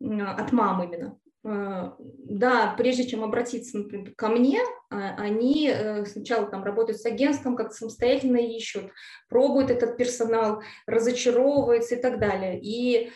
от 0.00 0.52
мам 0.52 0.84
именно, 0.84 1.20
да, 1.48 2.74
прежде 2.76 3.06
чем 3.06 3.22
обратиться, 3.22 3.78
например, 3.78 4.12
ко 4.16 4.28
мне, 4.28 4.60
а, 4.90 5.14
они 5.16 5.70
э, 5.72 6.04
сначала 6.04 6.46
там 6.46 6.64
работают 6.64 7.00
с 7.00 7.06
агентством, 7.06 7.54
как 7.54 7.72
самостоятельно 7.72 8.38
ищут, 8.38 8.90
пробуют 9.28 9.70
этот 9.70 9.96
персонал, 9.96 10.62
разочаровываются 10.86 11.94
и 11.94 12.02
так 12.02 12.18
далее. 12.18 12.60
И 12.60 13.12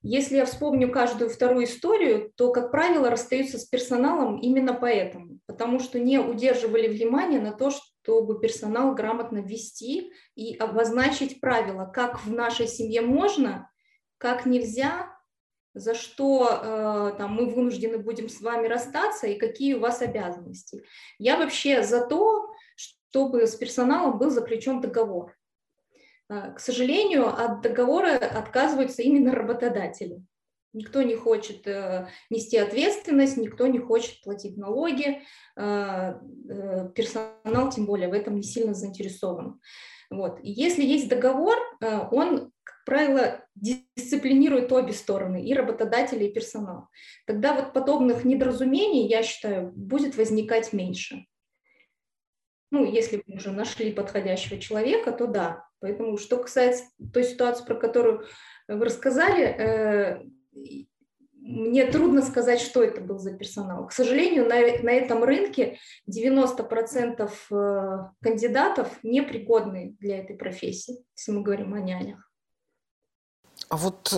если 0.00 0.36
я 0.36 0.46
вспомню 0.46 0.90
каждую 0.90 1.28
вторую 1.28 1.64
историю, 1.64 2.32
то, 2.36 2.50
как 2.50 2.70
правило, 2.70 3.10
расстаются 3.10 3.58
с 3.58 3.64
персоналом 3.64 4.38
именно 4.38 4.72
поэтому, 4.72 5.40
потому 5.46 5.78
что 5.78 5.98
не 5.98 6.18
удерживали 6.18 6.88
внимание 6.88 7.40
на 7.40 7.52
то, 7.52 7.70
чтобы 7.70 8.40
персонал 8.40 8.94
грамотно 8.94 9.38
вести 9.38 10.12
и 10.34 10.54
обозначить 10.56 11.40
правила, 11.40 11.84
как 11.92 12.24
в 12.24 12.32
нашей 12.32 12.68
семье 12.68 13.02
можно, 13.02 13.70
как 14.16 14.46
нельзя, 14.46 15.15
за 15.76 15.94
что 15.94 16.48
э, 16.48 17.18
там, 17.18 17.34
мы 17.34 17.46
вынуждены 17.46 17.98
будем 17.98 18.30
с 18.30 18.40
вами 18.40 18.66
расстаться 18.66 19.26
и 19.26 19.38
какие 19.38 19.74
у 19.74 19.80
вас 19.80 20.00
обязанности. 20.00 20.82
Я 21.18 21.36
вообще 21.36 21.82
за 21.82 22.06
то, 22.06 22.50
чтобы 22.74 23.46
с 23.46 23.54
персоналом 23.56 24.18
был 24.18 24.30
заключен 24.30 24.80
договор. 24.80 25.36
Э, 26.30 26.54
к 26.54 26.60
сожалению, 26.60 27.28
от 27.28 27.60
договора 27.60 28.16
отказываются 28.16 29.02
именно 29.02 29.32
работодатели. 29.32 30.22
Никто 30.72 31.02
не 31.02 31.14
хочет 31.14 31.66
э, 31.66 32.08
нести 32.30 32.56
ответственность, 32.56 33.36
никто 33.36 33.66
не 33.66 33.78
хочет 33.78 34.22
платить 34.22 34.56
налоги, 34.56 35.22
э, 35.56 36.14
э, 36.48 36.88
персонал 36.94 37.70
тем 37.70 37.84
более 37.84 38.08
в 38.08 38.14
этом 38.14 38.36
не 38.36 38.42
сильно 38.42 38.72
заинтересован. 38.72 39.60
Вот. 40.10 40.38
И 40.42 40.50
если 40.50 40.84
есть 40.84 41.08
договор, 41.08 41.56
э, 41.82 42.08
он, 42.10 42.50
как 42.66 42.84
правило, 42.84 43.44
дисциплинирует 43.54 44.72
обе 44.72 44.92
стороны, 44.92 45.46
и 45.46 45.54
работодателя, 45.54 46.26
и 46.26 46.32
персонал. 46.32 46.88
Тогда 47.24 47.54
вот 47.54 47.72
подобных 47.72 48.24
недоразумений, 48.24 49.06
я 49.06 49.22
считаю, 49.22 49.70
будет 49.70 50.16
возникать 50.16 50.72
меньше. 50.72 51.26
Ну, 52.72 52.84
если 52.84 53.22
вы 53.24 53.36
уже 53.36 53.52
нашли 53.52 53.92
подходящего 53.92 54.58
человека, 54.58 55.12
то 55.12 55.28
да. 55.28 55.64
Поэтому, 55.78 56.18
что 56.18 56.38
касается 56.38 56.84
той 57.12 57.22
ситуации, 57.22 57.64
про 57.64 57.76
которую 57.76 58.26
вы 58.66 58.84
рассказали, 58.84 59.44
э, 59.44 60.22
мне 61.32 61.86
трудно 61.86 62.22
сказать, 62.22 62.60
что 62.60 62.82
это 62.82 63.00
был 63.00 63.18
за 63.18 63.32
персонал. 63.32 63.86
К 63.86 63.92
сожалению, 63.92 64.48
на, 64.48 64.56
на 64.56 64.90
этом 64.90 65.22
рынке 65.22 65.78
90% 66.10 67.30
э, 67.50 67.98
кандидатов 68.20 68.98
непригодны 69.04 69.96
для 70.00 70.18
этой 70.18 70.34
профессии, 70.34 71.04
если 71.16 71.30
мы 71.30 71.42
говорим 71.42 71.72
о 71.74 71.80
нянях. 71.80 72.26
А 73.68 73.76
вот 73.76 74.14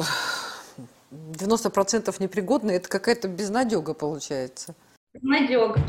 90% 1.11 2.09
э, 2.09 2.23
непригодны, 2.23 2.73
это 2.73 2.89
какая-то 2.89 3.29
безнадега 3.29 3.95
получается. 3.95 4.75
Безнадега. 5.15 5.81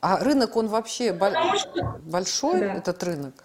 А 0.00 0.22
рынок, 0.22 0.56
он 0.56 0.68
вообще 0.68 1.14
что... 1.14 2.00
большой, 2.02 2.60
да. 2.60 2.74
этот 2.74 3.02
рынок? 3.02 3.44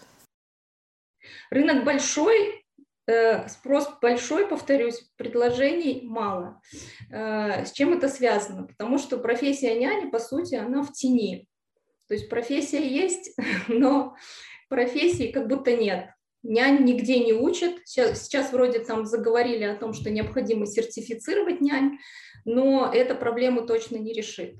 Рынок 1.51 1.83
большой, 1.85 2.65
Э, 3.09 3.47
спрос 3.47 3.89
большой, 4.01 4.47
повторюсь, 4.47 5.09
предложений 5.15 6.01
мало. 6.03 6.61
Э, 7.09 7.65
с 7.65 7.71
чем 7.71 7.93
это 7.93 8.09
связано? 8.09 8.67
Потому 8.67 8.97
что 8.97 9.17
профессия 9.17 9.79
няни, 9.79 10.09
по 10.09 10.19
сути, 10.19 10.55
она 10.55 10.83
в 10.83 10.91
тени. 10.91 11.47
То 12.09 12.15
есть 12.15 12.29
профессия 12.29 12.85
есть, 12.85 13.33
но 13.69 14.15
профессии 14.67 15.31
как 15.31 15.47
будто 15.47 15.75
нет. 15.75 16.09
Нянь 16.43 16.85
нигде 16.85 17.19
не 17.19 17.33
учат. 17.33 17.75
Сейчас, 17.85 18.23
сейчас 18.23 18.53
вроде 18.53 18.79
там 18.79 19.05
заговорили 19.05 19.63
о 19.63 19.75
том, 19.75 19.93
что 19.93 20.09
необходимо 20.09 20.65
сертифицировать 20.65 21.61
нянь, 21.61 21.97
но 22.45 22.89
эта 22.93 23.15
проблему 23.15 23.65
точно 23.65 23.97
не 23.97 24.13
решит. 24.13 24.55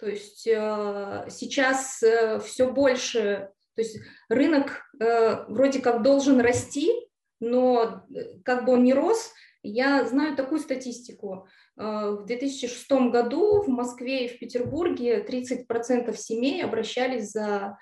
То 0.00 0.08
есть 0.08 0.46
э, 0.46 1.26
сейчас 1.28 2.02
э, 2.02 2.40
все 2.40 2.72
больше, 2.72 3.50
то 3.76 3.82
есть 3.82 3.98
рынок 4.30 4.82
э, 4.98 5.44
вроде 5.48 5.80
как 5.80 6.02
должен 6.02 6.40
расти, 6.40 6.90
но 7.38 8.02
как 8.44 8.64
бы 8.64 8.72
он 8.72 8.84
ни 8.84 8.92
рос, 8.92 9.32
я 9.62 10.06
знаю 10.06 10.36
такую 10.36 10.58
статистику. 10.58 11.46
В 11.76 12.24
2006 12.26 12.90
году 13.10 13.62
в 13.62 13.68
Москве 13.68 14.26
и 14.26 14.28
в 14.28 14.38
Петербурге 14.38 15.22
30% 15.22 16.14
семей 16.16 16.64
обращались 16.64 17.30
за 17.30 17.78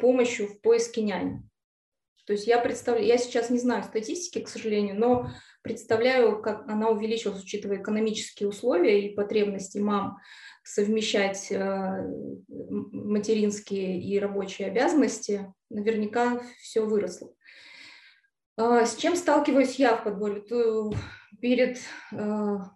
помощью 0.00 0.48
в 0.48 0.60
поиске 0.60 1.02
няни. 1.02 1.42
То 2.26 2.32
есть 2.32 2.46
я 2.46 2.58
представляю, 2.58 3.06
я 3.06 3.18
сейчас 3.18 3.50
не 3.50 3.58
знаю 3.58 3.84
статистики, 3.84 4.42
к 4.42 4.48
сожалению, 4.48 4.98
но 4.98 5.30
представляю, 5.62 6.42
как 6.42 6.68
она 6.68 6.90
увеличилась, 6.90 7.42
учитывая 7.42 7.78
экономические 7.78 8.48
условия 8.48 9.06
и 9.06 9.14
потребности 9.14 9.78
мам 9.78 10.18
совмещать 10.64 11.52
материнские 12.48 14.02
и 14.02 14.18
рабочие 14.18 14.66
обязанности, 14.68 15.54
наверняка 15.70 16.42
все 16.58 16.80
выросло. 16.80 17.32
А, 18.56 18.84
с 18.84 18.96
чем 18.96 19.14
сталкиваюсь 19.16 19.76
я 19.76 19.96
в 19.96 20.04
подборе? 20.04 20.42
Перед 21.40 21.78
а, 22.12 22.72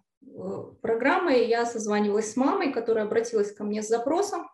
программой 0.81 1.47
я 1.47 1.65
созванивалась 1.65 2.31
с 2.31 2.37
мамой, 2.37 2.71
которая 2.71 3.05
обратилась 3.05 3.53
ко 3.53 3.63
мне 3.63 3.81
с 3.83 3.87
запросом. 3.87 4.47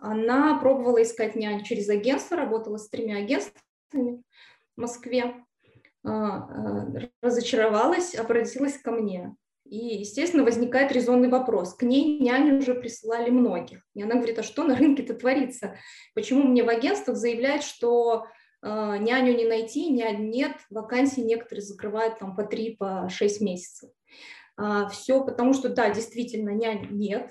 А, 0.00 0.12
она 0.12 0.58
пробовала 0.58 1.02
искать 1.02 1.36
нянь 1.36 1.64
через 1.64 1.88
агентство, 1.88 2.36
работала 2.36 2.76
с 2.76 2.88
тремя 2.88 3.18
агентствами 3.18 4.22
в 4.76 4.80
Москве. 4.80 5.44
Разочаровалась, 7.22 8.14
обратилась 8.14 8.78
ко 8.78 8.92
мне. 8.92 9.34
И, 9.64 9.98
естественно, 9.98 10.44
возникает 10.44 10.92
резонный 10.92 11.28
вопрос. 11.28 11.74
К 11.74 11.82
ней 11.82 12.18
няни 12.20 12.52
уже 12.52 12.74
присылали 12.74 13.28
многих. 13.28 13.82
И 13.94 14.02
она 14.02 14.14
говорит, 14.14 14.38
а 14.38 14.42
что 14.42 14.64
на 14.64 14.74
рынке-то 14.76 15.14
творится? 15.14 15.76
Почему 16.14 16.44
мне 16.44 16.64
в 16.64 16.68
агентствах 16.68 17.16
заявляют, 17.16 17.62
что 17.62 18.24
а, 18.60 18.98
няню 18.98 19.36
не 19.36 19.44
найти, 19.44 19.90
нянь 19.90 20.30
нет, 20.30 20.52
вакансии 20.70 21.20
некоторые 21.20 21.64
закрывают 21.64 22.18
там 22.18 22.34
по 22.34 22.44
3, 22.44 22.76
по 22.76 23.08
6 23.08 23.40
месяцев. 23.40 23.90
А, 24.56 24.88
Все 24.88 25.24
потому, 25.24 25.52
что 25.52 25.68
да, 25.68 25.90
действительно, 25.90 26.50
нянь 26.50 26.88
нет. 26.90 27.30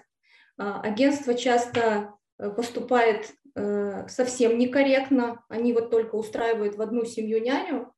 А, 0.58 0.82
агентство 0.82 1.34
часто 1.34 1.80
э, 1.80 2.08
поступает 2.38 3.34
э, 3.56 4.08
совсем 4.08 4.58
некорректно, 4.58 5.43
они 5.50 5.73
вот 5.73 5.89
только 5.89 6.15
устраивают 6.15 6.76
в 6.76 6.82
одну 6.82 7.06
семью 7.06 7.41
няню, 7.41 7.93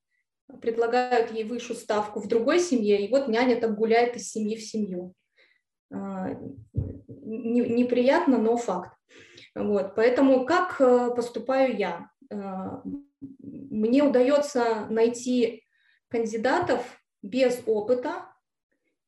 предлагают 0.62 1.32
ей 1.32 1.44
высшую 1.44 1.78
ставку 1.78 2.20
в 2.20 2.28
другой 2.28 2.60
семье, 2.60 3.06
и 3.06 3.10
вот 3.10 3.28
няня 3.28 3.60
так 3.60 3.76
гуляет 3.76 4.16
из 4.16 4.32
семьи 4.32 4.56
в 4.56 4.64
семью. 4.64 5.14
Неприятно, 7.22 8.38
но 8.38 8.58
факт. 8.58 8.98
Вот, 9.56 9.96
поэтому 9.96 10.46
как 10.46 10.80
э, 10.80 11.12
поступаю 11.16 11.76
я? 11.76 12.10
мне 13.80 14.04
удается 14.04 14.86
найти 14.90 15.64
кандидатов 16.10 17.02
без 17.22 17.62
опыта 17.66 18.26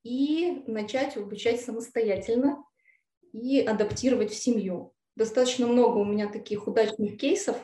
и 0.04 0.64
начать 0.68 1.18
обучать 1.18 1.62
самостоятельно 1.62 2.64
и 3.34 3.62
адаптировать 3.62 4.32
в 4.32 4.36
семью. 4.36 4.94
Достаточно 5.16 5.68
много 5.68 5.98
у 5.98 6.06
меня 6.06 6.28
таких 6.28 6.68
удачных 6.68 7.18
кейсов. 7.18 7.58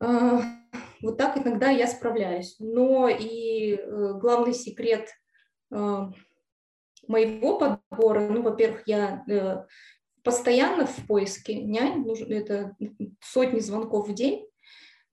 А, 0.00 0.42
вот 1.00 1.16
так 1.18 1.36
иногда 1.36 1.70
я 1.70 1.86
справляюсь. 1.86 2.56
Но 2.58 3.08
и 3.08 3.74
э, 3.74 4.12
главный 4.20 4.54
секрет 4.54 5.10
э, 5.72 6.06
моего 7.08 7.58
подбора, 7.58 8.28
ну, 8.28 8.42
во-первых, 8.42 8.82
я 8.86 9.24
э, 9.28 9.64
постоянно 10.22 10.86
в 10.86 11.06
поиске 11.06 11.54
нянь, 11.54 12.06
это 12.28 12.76
сотни 13.20 13.60
звонков 13.60 14.08
в 14.08 14.14
день, 14.14 14.46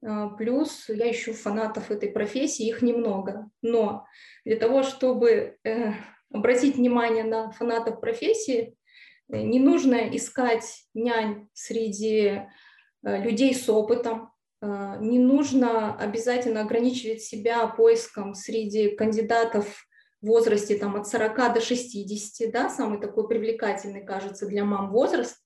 а, 0.06 0.30
плюс 0.30 0.88
я 0.88 1.12
ищу 1.12 1.34
фанатов 1.34 1.92
этой 1.92 2.10
профессии, 2.10 2.68
их 2.68 2.82
немного. 2.82 3.50
Но 3.62 4.06
для 4.46 4.58
того, 4.58 4.84
чтобы 4.84 5.58
э, 5.64 5.94
обратить 6.32 6.76
внимание 6.76 7.24
на 7.24 7.52
фанатов 7.52 8.00
профессии, 8.00 8.76
не 9.30 9.60
нужно 9.60 10.16
искать 10.16 10.66
нянь 10.94 11.48
среди 11.54 12.42
э, 13.04 13.22
людей 13.24 13.54
с 13.56 13.70
опытом, 13.70 14.32
не 14.62 15.20
нужно 15.20 15.96
обязательно 15.96 16.60
ограничивать 16.60 17.22
себя 17.22 17.66
поиском 17.66 18.34
среди 18.34 18.90
кандидатов 18.90 19.88
в 20.22 20.28
возрасте 20.28 20.76
там, 20.76 20.98
от 20.98 21.08
40 21.08 21.54
до 21.54 21.62
60, 21.62 22.52
да, 22.52 22.70
самый 22.70 23.00
такой 23.00 23.30
привлекательный, 23.30 24.04
кажется, 24.04 24.48
для 24.48 24.66
мам 24.66 24.92
возраст. 24.92 25.38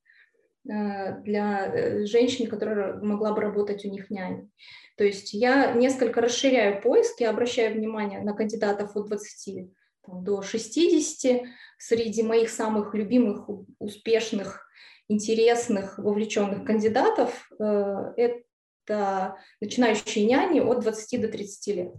Э, 0.70 1.20
для 1.24 1.66
э, 1.66 2.06
женщин, 2.06 2.48
которая 2.48 2.96
могла 3.02 3.34
бы 3.34 3.42
работать 3.42 3.84
у 3.84 3.90
них 3.90 4.10
няней. 4.10 4.50
То 4.96 5.04
есть 5.04 5.34
я 5.34 5.74
несколько 5.74 6.22
расширяю 6.22 6.82
поиски, 6.82 7.24
обращаю 7.24 7.76
внимание 7.76 8.22
на 8.22 8.34
кандидатов 8.34 8.96
от 8.96 9.08
20 9.08 9.56
там, 9.56 9.74
до 10.08 10.42
60. 10.42 11.44
Среди 11.78 12.24
моих 12.24 12.50
самых 12.50 12.94
любимых, 12.94 13.50
успешных, 13.80 14.68
интересных, 15.08 15.98
вовлеченных 15.98 16.66
кандидатов 16.66 17.50
э, 17.60 18.14
это 18.18 19.38
начинающие 19.60 20.26
няни 20.26 20.60
от 20.60 20.82
20 20.82 21.22
до 21.22 21.28
30 21.28 21.76
лет. 21.76 21.94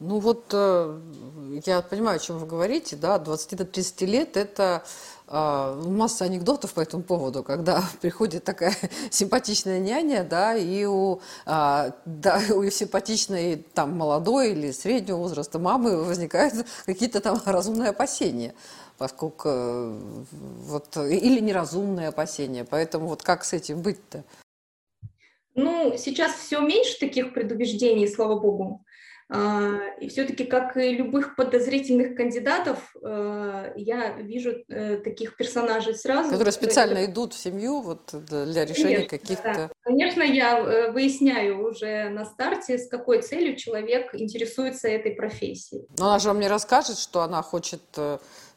Ну 0.00 0.18
вот 0.18 0.52
я 0.52 1.82
понимаю, 1.82 2.16
о 2.16 2.18
чем 2.18 2.38
вы 2.38 2.46
говорите, 2.46 2.96
да, 2.96 3.14
от 3.14 3.24
20 3.24 3.58
до 3.58 3.64
30 3.64 4.00
лет 4.02 4.36
это 4.36 4.84
а, 5.26 5.74
масса 5.82 6.26
анекдотов 6.26 6.74
по 6.74 6.80
этому 6.80 7.02
поводу, 7.02 7.42
когда 7.42 7.82
приходит 8.00 8.44
такая 8.44 8.74
симпатичная 9.10 9.80
няня, 9.80 10.22
да, 10.22 10.54
и 10.54 10.84
у, 10.84 11.20
а, 11.46 11.92
да, 12.04 12.40
у 12.54 12.68
симпатичной 12.68 13.56
там 13.74 13.96
молодой 13.96 14.52
или 14.52 14.70
среднего 14.70 15.16
возраста 15.16 15.58
мамы 15.58 16.02
возникают 16.02 16.66
какие-то 16.86 17.20
там 17.20 17.40
разумные 17.44 17.90
опасения 17.90 18.54
поскольку 18.96 19.48
вот 19.50 20.96
или 20.96 21.40
неразумные 21.40 22.08
опасения. 22.08 22.64
Поэтому 22.64 23.08
вот 23.08 23.24
как 23.24 23.42
с 23.44 23.52
этим 23.52 23.82
быть-то? 23.82 24.22
Ну, 25.56 25.96
сейчас 25.98 26.32
все 26.34 26.60
меньше 26.60 27.00
таких 27.00 27.34
предубеждений, 27.34 28.06
слава 28.06 28.38
богу. 28.38 28.84
А, 29.34 29.78
и 30.00 30.08
все-таки, 30.08 30.44
как 30.44 30.76
и 30.76 30.94
любых 30.94 31.34
подозрительных 31.34 32.14
кандидатов, 32.14 32.94
э, 33.02 33.72
я 33.74 34.12
вижу 34.12 34.52
э, 34.68 34.98
таких 34.98 35.36
персонажей 35.36 35.96
сразу. 35.96 36.30
Которые 36.30 36.52
специально 36.52 36.98
это... 36.98 37.10
идут 37.10 37.34
в 37.34 37.38
семью 37.38 37.80
вот, 37.80 38.14
для 38.14 38.64
решения 38.64 39.08
каких-то... 39.08 39.54
Да. 39.54 39.70
Конечно, 39.82 40.22
я 40.22 40.60
э, 40.60 40.92
выясняю 40.92 41.68
уже 41.68 42.10
на 42.10 42.26
старте, 42.26 42.78
с 42.78 42.88
какой 42.88 43.22
целью 43.22 43.56
человек 43.56 44.14
интересуется 44.14 44.86
этой 44.86 45.16
профессией. 45.16 45.88
Но 45.98 46.10
она 46.10 46.20
же 46.20 46.28
вам 46.28 46.38
не 46.38 46.48
расскажет, 46.48 46.98
что 46.98 47.22
она 47.22 47.42
хочет 47.42 47.82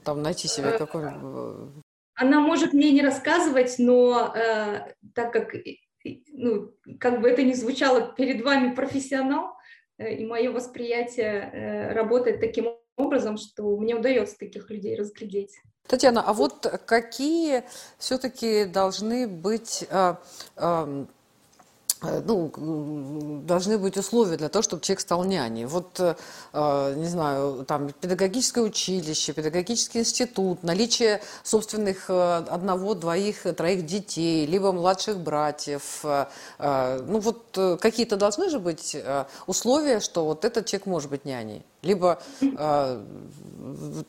там 0.04 0.22
найти 0.22 0.48
себе 0.48 0.78
какой-нибудь... 0.78 1.84
Она 2.14 2.40
может 2.40 2.74
мне 2.74 2.92
не 2.92 3.02
рассказывать, 3.02 3.76
но 3.80 4.32
э, 4.36 4.94
так 5.16 5.34
как, 5.34 5.56
ну, 6.34 6.72
как 7.00 7.22
бы 7.22 7.30
это 7.30 7.42
ни 7.42 7.54
звучало, 7.54 8.14
перед 8.16 8.44
вами 8.44 8.76
профессионал, 8.76 9.57
и 9.98 10.26
мое 10.26 10.52
восприятие 10.52 11.50
э, 11.52 11.94
работает 11.94 12.40
таким 12.40 12.70
образом, 12.96 13.38
что 13.38 13.78
мне 13.78 13.96
удается 13.96 14.38
таких 14.38 14.70
людей 14.70 14.96
разглядеть. 14.96 15.62
Татьяна, 15.88 16.22
а 16.22 16.34
вот 16.34 16.66
какие 16.86 17.64
все-таки 17.98 18.66
должны 18.66 19.28
быть 19.28 19.88
Э, 20.58 21.06
ну, 22.02 23.42
должны 23.46 23.78
быть 23.78 23.98
условия 23.98 24.38
для 24.38 24.50
того, 24.50 24.62
чтобы 24.62 24.82
человек 24.82 25.02
стал 25.02 25.24
няней. 25.24 25.66
Вот, 25.66 26.00
э, 26.00 26.16
э, 26.54 26.94
не 26.96 27.08
знаю, 27.08 27.66
там, 27.66 27.90
педагогическое 27.90 28.64
училище, 28.64 29.34
педагогический 29.34 30.00
институт, 30.00 30.64
наличие 30.64 31.22
собственных 31.44 32.10
одного, 32.10 32.94
двоих, 32.94 33.44
троих 33.56 33.86
детей, 33.86 34.46
либо 34.46 34.72
младших 34.72 35.18
братьев. 35.18 36.04
Ну, 36.60 37.20
вот 37.20 37.80
какие-то 37.82 38.18
должны 38.18 38.50
же 38.50 38.60
быть 38.60 38.96
условия, 39.48 40.00
что 40.00 40.26
вот 40.26 40.46
этот 40.46 40.66
человек 40.66 40.86
может 40.86 41.10
быть 41.10 41.26
няней. 41.26 41.64
Либо, 41.84 42.20
то 42.42 43.06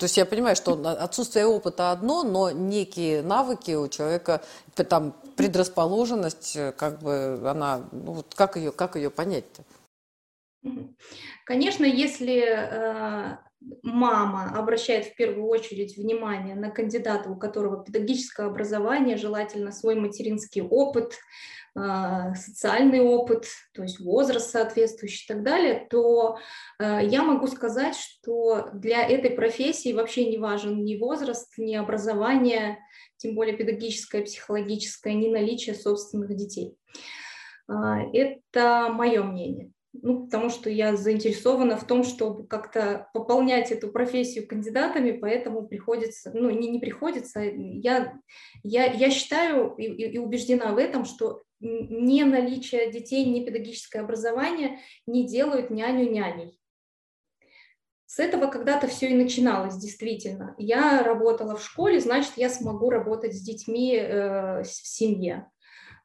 есть 0.01 0.17
я 0.17 0.25
понимаю, 0.25 0.57
что 0.57 0.73
отсутствие 0.73 1.47
опыта 1.47 1.93
одно, 1.93 2.25
но 2.25 2.51
некие 2.51 3.23
навыки 3.23 3.73
у 3.73 3.89
человека, 3.89 4.43
там, 4.75 5.15
предрасположенность, 5.37 6.57
э, 6.57 6.73
как 6.73 7.01
бы 7.01 7.41
она, 7.45 7.89
ну 7.93 8.13
вот 8.13 8.35
как 8.35 8.57
ее, 8.57 8.73
как 8.73 8.97
ее 8.97 9.11
понять-то? 9.11 9.63
Конечно, 11.45 11.85
если 11.85 12.43
э, 12.45 13.37
мама 13.83 14.53
обращает 14.57 15.07
в 15.07 15.17
первую 15.17 15.47
очередь 15.49 15.97
внимание 15.97 16.55
на 16.55 16.71
кандидата, 16.71 17.31
у 17.31 17.37
которого 17.37 17.85
педагогическое 17.85 18.47
образование, 18.47 19.17
желательно 19.17 19.73
свой 19.73 19.95
материнский 19.97 20.63
опыт, 20.63 21.15
э, 21.77 22.35
социальный 22.35 23.01
опыт, 23.01 23.47
то 23.73 23.83
есть 23.83 24.01
возраст 24.01 24.51
соответствующий 24.51 25.25
и 25.25 25.29
так 25.29 25.43
далее, 25.43 25.87
то 25.91 26.39
э, 26.79 27.01
я 27.05 27.23
могу 27.23 27.47
сказать, 27.49 27.97
что 27.97 28.71
для 28.73 29.07
этой 29.07 29.31
профессии 29.31 29.93
вообще 29.93 30.31
не 30.31 30.39
важен 30.39 30.85
ни 30.85 30.97
возраст, 30.97 31.53
ни 31.59 31.75
образование, 31.75 32.79
тем 33.17 33.35
более 33.35 33.57
педагогическое, 33.57 34.23
психологическое, 34.23 35.15
ни 35.15 35.29
наличие 35.29 35.75
собственных 35.75 36.37
детей. 36.37 36.77
А, 37.69 38.01
это 38.13 38.89
мое 38.93 39.23
мнение. 39.23 39.73
Ну, 39.95 40.27
потому 40.27 40.51
что 40.51 40.69
я 40.69 40.97
заинтересована 40.97 41.77
в 41.77 41.87
том, 41.87 42.05
чтобы 42.05 42.47
как-то 42.47 43.09
пополнять 43.15 43.73
эту 43.73 43.89
профессию 43.89 44.47
кандидатами, 44.47 45.13
поэтому 45.13 45.67
приходится, 45.67 46.31
ну, 46.35 46.51
не, 46.51 46.69
не 46.69 46.79
приходится, 46.79 47.41
я, 47.41 48.15
я, 48.63 48.85
я 48.85 49.11
считаю 49.11 49.75
и, 49.77 49.85
и 49.85 50.19
убеждена 50.19 50.73
в 50.73 50.79
этом, 50.79 51.05
что 51.05 51.43
не 51.61 52.23
наличие 52.25 52.93
детей, 52.93 53.25
не 53.25 53.45
педагогическое 53.45 54.03
образование 54.03 54.79
не 55.07 55.27
делают 55.27 55.71
няню 55.71 56.11
няней. 56.11 56.59
С 58.07 58.19
этого 58.19 58.47
когда-то 58.47 58.87
все 58.89 59.11
и 59.11 59.15
начиналось, 59.15 59.77
действительно. 59.77 60.55
Я 60.57 61.03
работала 61.03 61.57
в 61.57 61.63
школе, 61.63 62.01
значит, 62.01 62.33
я 62.37 62.49
смогу 62.49 62.89
работать 62.89 63.35
с 63.35 63.41
детьми 63.41 63.97
э, 63.97 64.63
в 64.63 64.67
семье. 64.67 65.51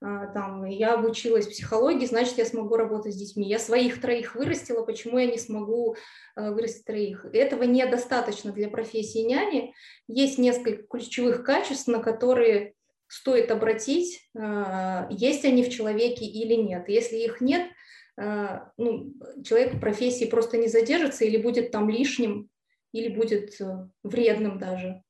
А, 0.03 0.27
там, 0.27 0.65
я 0.65 0.95
обучилась 0.95 1.47
психологии, 1.47 2.05
значит, 2.05 2.37
я 2.37 2.45
смогу 2.45 2.75
работать 2.75 3.13
с 3.13 3.17
детьми. 3.17 3.47
Я 3.47 3.57
своих 3.57 4.01
троих 4.01 4.35
вырастила, 4.35 4.83
почему 4.83 5.17
я 5.17 5.27
не 5.27 5.37
смогу 5.37 5.95
э, 6.35 6.51
вырастить 6.51 6.85
троих? 6.85 7.25
Этого 7.31 7.63
недостаточно 7.63 8.51
для 8.51 8.67
профессии 8.67 9.19
няни. 9.19 9.73
Есть 10.07 10.37
несколько 10.37 10.83
ключевых 10.83 11.43
качеств, 11.43 11.87
на 11.87 11.99
которые 11.99 12.73
стоит 13.07 13.49
обратить, 13.51 14.29
э, 14.35 15.07
есть 15.09 15.45
они 15.45 15.63
в 15.63 15.69
человеке 15.69 16.25
или 16.25 16.55
нет. 16.55 16.89
Если 16.89 17.17
их 17.17 17.41
нет– 17.41 17.67
а, 18.15 18.71
ну, 18.77 19.13
человек 19.43 19.73
в 19.73 19.79
профессии 19.79 20.25
просто 20.25 20.57
не 20.57 20.67
задержится 20.67 21.25
или 21.25 21.37
будет 21.37 21.71
там 21.71 21.89
лишним, 21.89 22.49
или 22.91 23.09
будет 23.09 23.59
э, 23.59 23.87
вредным 24.03 24.59
даже 24.59 25.01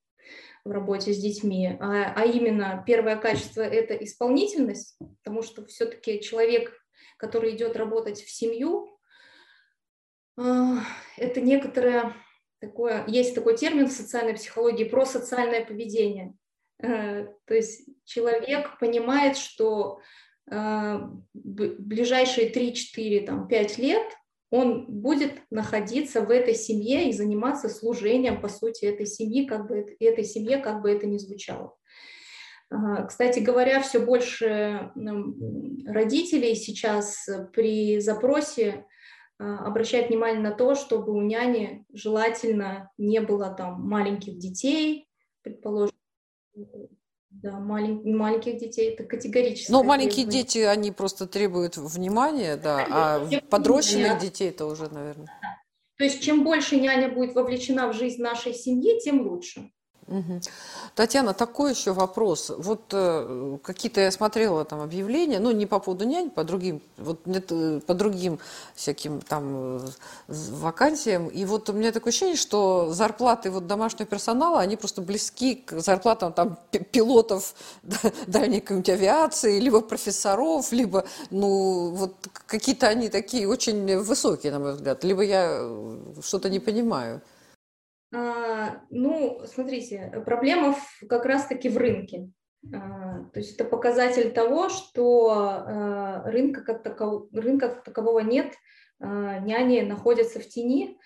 в 0.65 0.71
работе 0.71 1.13
с 1.13 1.17
детьми. 1.17 1.77
А, 1.79 2.13
а 2.15 2.25
именно 2.25 2.83
первое 2.85 3.17
качество– 3.17 3.61
это 3.61 3.93
исполнительность, 3.95 4.97
потому 5.23 5.41
что 5.41 5.65
все-таки 5.65 6.21
человек, 6.21 6.73
который 7.17 7.55
идет 7.55 7.75
работать 7.75 8.21
в 8.21 8.29
семью, 8.29 8.97
а, 10.37 10.79
это 11.17 11.41
некоторое 11.41 12.15
такое, 12.59 13.03
есть 13.07 13.35
такой 13.35 13.57
термин 13.57 13.87
в 13.87 13.91
социальной 13.91 14.33
психологии 14.35 14.85
про 14.85 15.05
социальное 15.05 15.65
поведение. 15.65 16.33
Э, 16.81 17.27
то 17.45 17.53
есть 17.53 17.87
человек 18.05 18.79
понимает, 18.79 19.37
что 19.37 19.99
а, 20.49 21.09
ближайшие 21.33 22.51
3-4, 22.51 23.25
там, 23.25 23.47
5 23.47 23.77
лет 23.77 24.03
он 24.53 24.85
будет 24.85 25.41
находиться 25.49 26.21
в 26.21 26.29
этой 26.29 26.53
семье 26.53 27.09
и 27.09 27.11
заниматься 27.11 27.69
служением, 27.69 28.39
по 28.39 28.47
сути, 28.47 28.85
этой 28.85 29.07
семьи, 29.07 29.47
как 29.47 29.67
бы 29.67 29.97
этой 29.99 30.23
семье, 30.23 30.59
как 30.59 30.83
бы 30.83 30.91
это 30.91 31.07
ни 31.07 31.17
звучало. 31.17 31.75
А, 32.69 33.01
кстати 33.07 33.39
говоря, 33.39 33.81
все 33.81 33.97
больше 33.97 34.91
родителей 35.87 36.53
сейчас 36.53 37.27
при 37.51 37.99
запросе 37.99 38.85
а, 39.39 39.65
обращают 39.65 40.09
внимание 40.09 40.39
на 40.39 40.51
то, 40.51 40.75
чтобы 40.75 41.13
у 41.13 41.21
няни 41.23 41.83
желательно 41.91 42.91
не 42.99 43.21
было 43.21 43.49
там 43.49 43.81
маленьких 43.81 44.37
детей, 44.37 45.07
предположим, 45.41 45.95
да, 47.41 47.59
малень, 47.59 48.15
маленьких 48.15 48.57
детей 48.57 48.93
это 48.93 49.03
категорически. 49.03 49.71
Ну, 49.71 49.83
маленькие 49.83 50.25
дети, 50.25 50.59
они 50.59 50.91
просто 50.91 51.27
требуют 51.27 51.77
внимания, 51.77 52.55
да, 52.55 52.85
а 52.89 53.29
подрощенных 53.49 54.19
детей 54.19 54.49
это 54.49 54.65
уже, 54.65 54.89
наверное. 54.93 55.27
То 55.97 56.03
есть, 56.05 56.21
чем 56.21 56.43
больше 56.43 56.77
няня 56.77 57.09
будет 57.09 57.35
вовлечена 57.35 57.87
в 57.87 57.93
жизнь 57.93 58.21
нашей 58.21 58.53
семьи, 58.53 58.99
тем 58.99 59.27
лучше. 59.27 59.71
Угу. 60.07 60.41
Татьяна, 60.95 61.33
такой 61.33 61.71
еще 61.71 61.93
вопрос. 61.93 62.51
Вот 62.57 62.81
э, 62.91 63.57
какие-то 63.63 64.01
я 64.01 64.11
смотрела 64.11 64.65
там 64.65 64.81
объявления, 64.81 65.39
ну 65.39 65.51
не 65.51 65.65
по 65.65 65.79
поводу 65.79 66.05
нянь, 66.05 66.29
по 66.29 66.43
другим, 66.43 66.81
вот 66.97 67.21
э, 67.25 67.79
по 67.85 67.93
другим 67.93 68.39
всяким 68.75 69.21
там 69.21 69.77
э, 69.77 69.79
вакансиям. 70.27 71.27
И 71.27 71.45
вот 71.45 71.69
у 71.69 71.73
меня 71.73 71.91
такое 71.91 72.11
ощущение, 72.11 72.35
что 72.35 72.91
зарплаты 72.91 73.49
вот 73.49 73.67
домашнего 73.67 74.05
персонала, 74.05 74.59
они 74.59 74.75
просто 74.75 75.01
близки 75.01 75.55
к 75.55 75.79
зарплатам 75.79 76.33
там 76.33 76.57
пилотов 76.91 77.55
дальней 78.27 78.59
какой-нибудь 78.59 78.89
авиации, 78.89 79.59
либо 79.59 79.81
профессоров, 79.81 80.71
либо, 80.71 81.05
ну, 81.29 81.91
вот 81.91 82.13
какие-то 82.45 82.87
они 82.87 83.09
такие 83.09 83.47
очень 83.47 83.97
высокие, 83.99 84.51
на 84.51 84.59
мой 84.59 84.73
взгляд. 84.73 85.03
Либо 85.03 85.21
я 85.23 85.57
э, 85.59 85.95
что-то 86.21 86.49
не 86.49 86.59
понимаю. 86.59 87.21
А, 88.13 88.81
ну, 88.91 89.41
смотрите, 89.45 90.21
проблема 90.25 90.75
как 91.09 91.25
раз-таки 91.25 91.67
в 91.67 91.77
рынке. 91.77 92.29
А, 92.71 93.23
то 93.33 93.39
есть 93.39 93.55
это 93.55 93.65
показатель 93.65 94.31
того, 94.31 94.69
что 94.69 95.31
а, 95.31 96.23
рынка 96.25 96.61
как, 96.61 96.83
такого, 96.83 97.27
рынка 97.33 97.69
как 97.69 97.83
такового 97.83 98.19
нет, 98.19 98.53
няни 98.99 99.81
находятся 99.81 100.39
в 100.39 100.47
тени, 100.47 100.97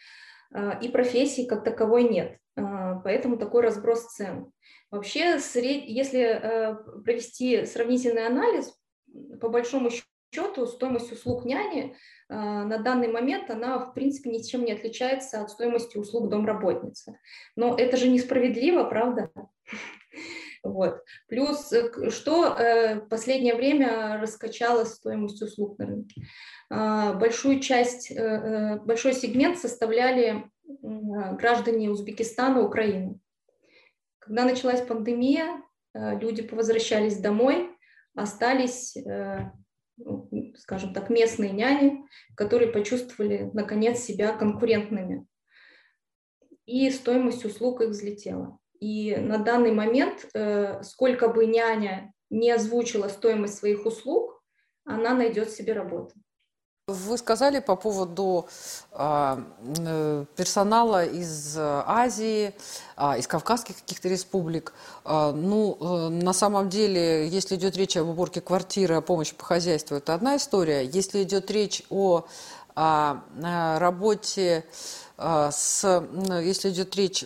и 0.81 0.89
профессии 0.89 1.47
как 1.47 1.63
таковой 1.63 2.03
нет. 2.03 2.37
Поэтому 2.55 3.37
такой 3.37 3.63
разброс 3.63 4.05
цен. 4.13 4.51
Вообще, 4.91 5.39
если 5.87 6.77
провести 7.03 7.65
сравнительный 7.65 8.27
анализ, 8.27 8.71
по 9.41 9.49
большому 9.49 9.89
счету 9.89 10.67
стоимость 10.67 11.11
услуг 11.11 11.43
няни 11.43 11.95
на 12.29 12.77
данный 12.77 13.07
момент 13.07 13.49
она, 13.49 13.79
в 13.79 13.93
принципе, 13.93 14.29
ничем 14.29 14.65
не 14.65 14.73
отличается 14.73 15.41
от 15.41 15.49
стоимости 15.49 15.97
услуг 15.97 16.29
домработницы. 16.29 17.17
Но 17.55 17.75
это 17.77 17.97
же 17.97 18.09
несправедливо, 18.09 18.83
правда? 18.83 19.31
Вот. 20.63 21.03
Плюс, 21.27 21.71
э, 21.71 22.09
что 22.09 22.55
э, 22.57 22.99
последнее 23.09 23.55
время 23.55 24.19
раскачалась 24.19 24.93
стоимость 24.93 25.41
услуг 25.41 25.77
на 25.79 25.85
рынке? 25.85 26.21
А, 26.69 27.13
большую 27.13 27.59
часть, 27.59 28.11
э, 28.11 28.77
большой 28.83 29.13
сегмент 29.13 29.57
составляли 29.57 30.49
граждане 30.81 31.89
Узбекистана, 31.89 32.61
Украины. 32.61 33.19
Когда 34.19 34.43
началась 34.43 34.81
пандемия, 34.81 35.63
люди 35.93 36.43
повозвращались 36.43 37.19
домой, 37.19 37.69
остались 38.15 38.97
скажем 40.57 40.93
так, 40.93 41.09
местные 41.09 41.51
няни, 41.51 42.05
которые 42.35 42.71
почувствовали, 42.71 43.49
наконец, 43.53 43.99
себя 43.99 44.35
конкурентными. 44.35 45.25
И 46.65 46.89
стоимость 46.91 47.45
услуг 47.45 47.81
их 47.81 47.89
взлетела. 47.89 48.59
И 48.79 49.15
на 49.15 49.37
данный 49.37 49.71
момент, 49.71 50.29
э, 50.33 50.83
сколько 50.83 51.29
бы 51.29 51.45
няня 51.45 52.13
не 52.29 52.51
озвучила 52.51 53.07
стоимость 53.07 53.57
своих 53.57 53.85
услуг, 53.85 54.43
она 54.83 55.13
найдет 55.13 55.49
себе 55.49 55.73
работу. 55.73 56.13
Вы 56.89 57.17
сказали 57.17 57.59
по 57.59 57.75
поводу 57.75 58.47
а, 58.93 59.43
э, 59.77 60.23
персонала 60.37 61.03
из 61.03 61.57
Азии, 61.57 62.55
э, 62.95 63.19
из 63.19 63.27
кавказских 63.27 63.75
каких-то 63.75 64.07
республик. 64.07 64.71
Э, 65.03 65.33
ну, 65.35 65.77
э, 65.81 66.07
на 66.07 66.31
самом 66.31 66.69
деле, 66.69 67.27
если 67.27 67.57
идет 67.57 67.75
речь 67.75 67.97
об 67.97 68.07
уборке 68.07 68.39
квартиры, 68.39 68.95
о 68.95 69.01
помощи 69.01 69.35
по 69.35 69.43
хозяйству, 69.43 69.97
это 69.97 70.13
одна 70.13 70.37
история. 70.37 70.85
Если 70.85 71.23
идет 71.23 71.51
речь 71.51 71.83
о, 71.89 72.25
работе 72.73 74.63
э, 75.17 75.49
с, 75.51 76.07
если 76.41 76.69
идет 76.69 76.95
речь 76.95 77.25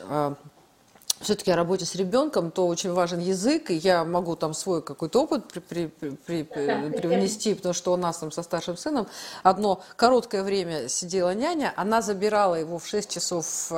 все-таки 1.21 1.51
о 1.51 1.55
работе 1.55 1.85
с 1.85 1.95
ребенком, 1.95 2.51
то 2.51 2.67
очень 2.67 2.91
важен 2.91 3.19
язык, 3.19 3.71
и 3.71 3.75
я 3.75 4.03
могу 4.03 4.35
там 4.35 4.53
свой 4.53 4.81
какой-то 4.81 5.23
опыт 5.23 5.47
при, 5.47 5.59
при, 5.59 5.87
при, 5.87 6.43
при, 6.43 6.43
привнести, 6.97 7.53
потому 7.53 7.73
что 7.73 7.93
у 7.93 7.97
нас 7.97 8.17
там 8.17 8.31
со 8.31 8.43
старшим 8.43 8.77
сыном 8.77 9.07
одно 9.43 9.81
короткое 9.95 10.43
время 10.43 10.89
сидела 10.89 11.33
няня, 11.33 11.73
она 11.75 12.01
забирала 12.01 12.55
его 12.55 12.79
в 12.79 12.87
6 12.87 13.09
часов 13.09 13.71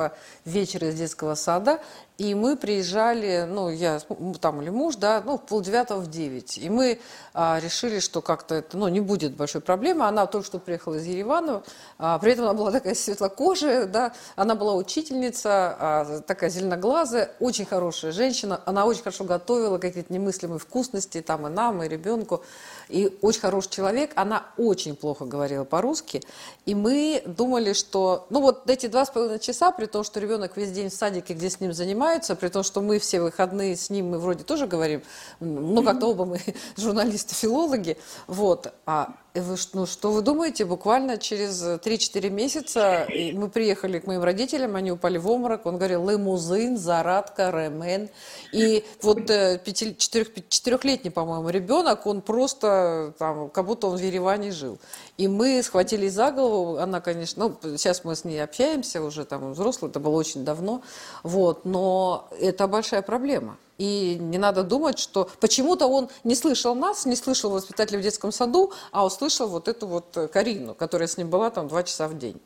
вечера 0.44 0.88
из 0.88 0.94
детского 0.94 1.34
сада, 1.34 1.80
и 2.16 2.34
мы 2.34 2.56
приезжали, 2.56 3.44
ну, 3.48 3.70
я 3.70 4.00
там 4.40 4.62
или 4.62 4.70
муж, 4.70 4.94
да, 4.96 5.20
ну, 5.24 5.36
в 5.36 5.42
полдевятого 5.42 5.98
в 5.98 6.08
девять. 6.08 6.58
И 6.58 6.70
мы 6.70 7.00
а, 7.32 7.58
решили, 7.60 7.98
что 7.98 8.22
как-то 8.22 8.54
это, 8.54 8.78
ну, 8.78 8.86
не 8.86 9.00
будет 9.00 9.34
большой 9.34 9.60
проблемы. 9.60 10.06
Она 10.06 10.26
только 10.26 10.46
что 10.46 10.60
приехала 10.60 10.94
из 10.94 11.06
Еревана, 11.06 11.64
а, 11.98 12.20
при 12.20 12.32
этом 12.32 12.44
она 12.44 12.54
была 12.54 12.70
такая 12.70 12.94
светлокожая, 12.94 13.86
да, 13.86 14.12
она 14.36 14.54
была 14.54 14.74
учительница, 14.74 15.76
а, 15.78 16.20
такая 16.20 16.50
зеленоглазая, 16.50 17.32
очень 17.40 17.64
хорошая 17.64 18.12
женщина. 18.12 18.60
Она 18.64 18.86
очень 18.86 19.02
хорошо 19.02 19.24
готовила 19.24 19.78
какие-то 19.78 20.12
немыслимые 20.12 20.60
вкусности 20.60 21.20
там 21.20 21.48
и 21.48 21.50
нам, 21.50 21.82
и 21.82 21.88
ребенку. 21.88 22.44
И 22.88 23.18
очень 23.22 23.40
хороший 23.40 23.70
человек. 23.70 24.12
Она 24.14 24.46
очень 24.56 24.94
плохо 24.94 25.24
говорила 25.24 25.64
по-русски. 25.64 26.22
И 26.66 26.74
мы 26.74 27.22
думали, 27.26 27.72
что, 27.72 28.26
ну, 28.30 28.40
вот 28.40 28.68
эти 28.70 28.86
два 28.86 29.04
с 29.04 29.10
половиной 29.10 29.40
часа, 29.40 29.70
при 29.72 29.86
том, 29.86 30.04
что 30.04 30.20
ребенок 30.20 30.56
весь 30.56 30.70
день 30.70 30.90
в 30.90 30.94
садике, 30.94 31.34
где 31.34 31.50
с 31.50 31.60
ним 31.60 31.72
занимаются, 32.04 32.36
при 32.36 32.48
том, 32.48 32.62
что 32.62 32.80
мы 32.80 32.98
все 32.98 33.20
выходные 33.20 33.76
с 33.76 33.90
ним, 33.90 34.10
мы 34.10 34.18
вроде 34.18 34.44
тоже 34.44 34.66
говорим, 34.66 35.02
ну, 35.40 35.82
как-то 35.82 36.08
оба 36.08 36.24
мы 36.24 36.40
журналисты-филологи, 36.76 37.96
вот, 38.26 38.72
а 38.86 39.14
вы, 39.40 39.56
ну, 39.72 39.84
что 39.86 40.12
вы 40.12 40.22
думаете, 40.22 40.64
буквально 40.64 41.18
через 41.18 41.60
3-4 41.60 42.30
месяца 42.30 43.06
мы 43.32 43.48
приехали 43.48 43.98
к 43.98 44.06
моим 44.06 44.22
родителям, 44.22 44.76
они 44.76 44.92
упали 44.92 45.18
в 45.18 45.28
обморок, 45.28 45.66
он 45.66 45.76
говорил 45.76 46.08
лимузин, 46.08 46.78
зарадка, 46.78 47.50
ремен. 47.50 48.08
И 48.52 48.84
вот 49.02 49.28
э, 49.30 49.60
четырехлетний, 49.64 51.10
по-моему, 51.10 51.48
ребенок, 51.50 52.06
он 52.06 52.22
просто, 52.22 53.12
там, 53.18 53.50
как 53.50 53.66
будто 53.66 53.88
он 53.88 53.96
в 53.96 54.00
Ереване 54.00 54.52
жил. 54.52 54.78
И 55.18 55.26
мы 55.26 55.62
схватились 55.64 56.12
за 56.12 56.30
голову, 56.30 56.78
она, 56.78 57.00
конечно, 57.00 57.48
ну, 57.48 57.76
сейчас 57.76 58.04
мы 58.04 58.14
с 58.14 58.24
ней 58.24 58.42
общаемся 58.42 59.02
уже, 59.02 59.24
там, 59.24 59.52
взрослые, 59.52 59.90
это 59.90 59.98
было 59.98 60.14
очень 60.14 60.44
давно, 60.44 60.82
вот, 61.24 61.64
но 61.64 62.28
это 62.40 62.68
большая 62.68 63.02
проблема. 63.02 63.56
И 63.78 64.16
не 64.20 64.38
надо 64.38 64.62
думать, 64.62 64.98
что 64.98 65.28
почему-то 65.40 65.86
он 65.86 66.08
не 66.22 66.34
слышал 66.34 66.74
нас, 66.74 67.06
не 67.06 67.16
слышал 67.16 67.50
воспитателя 67.50 67.98
в 67.98 68.02
детском 68.02 68.32
саду, 68.32 68.72
а 68.92 69.04
услышал 69.04 69.48
вот 69.48 69.68
эту 69.68 69.86
вот 69.86 70.16
э, 70.16 70.28
Карину, 70.28 70.74
которая 70.74 71.08
с 71.08 71.18
ним 71.18 71.30
была 71.30 71.50
там 71.50 71.68
два 71.68 71.82
часа 71.82 72.08
в 72.08 72.16
день. 72.16 72.40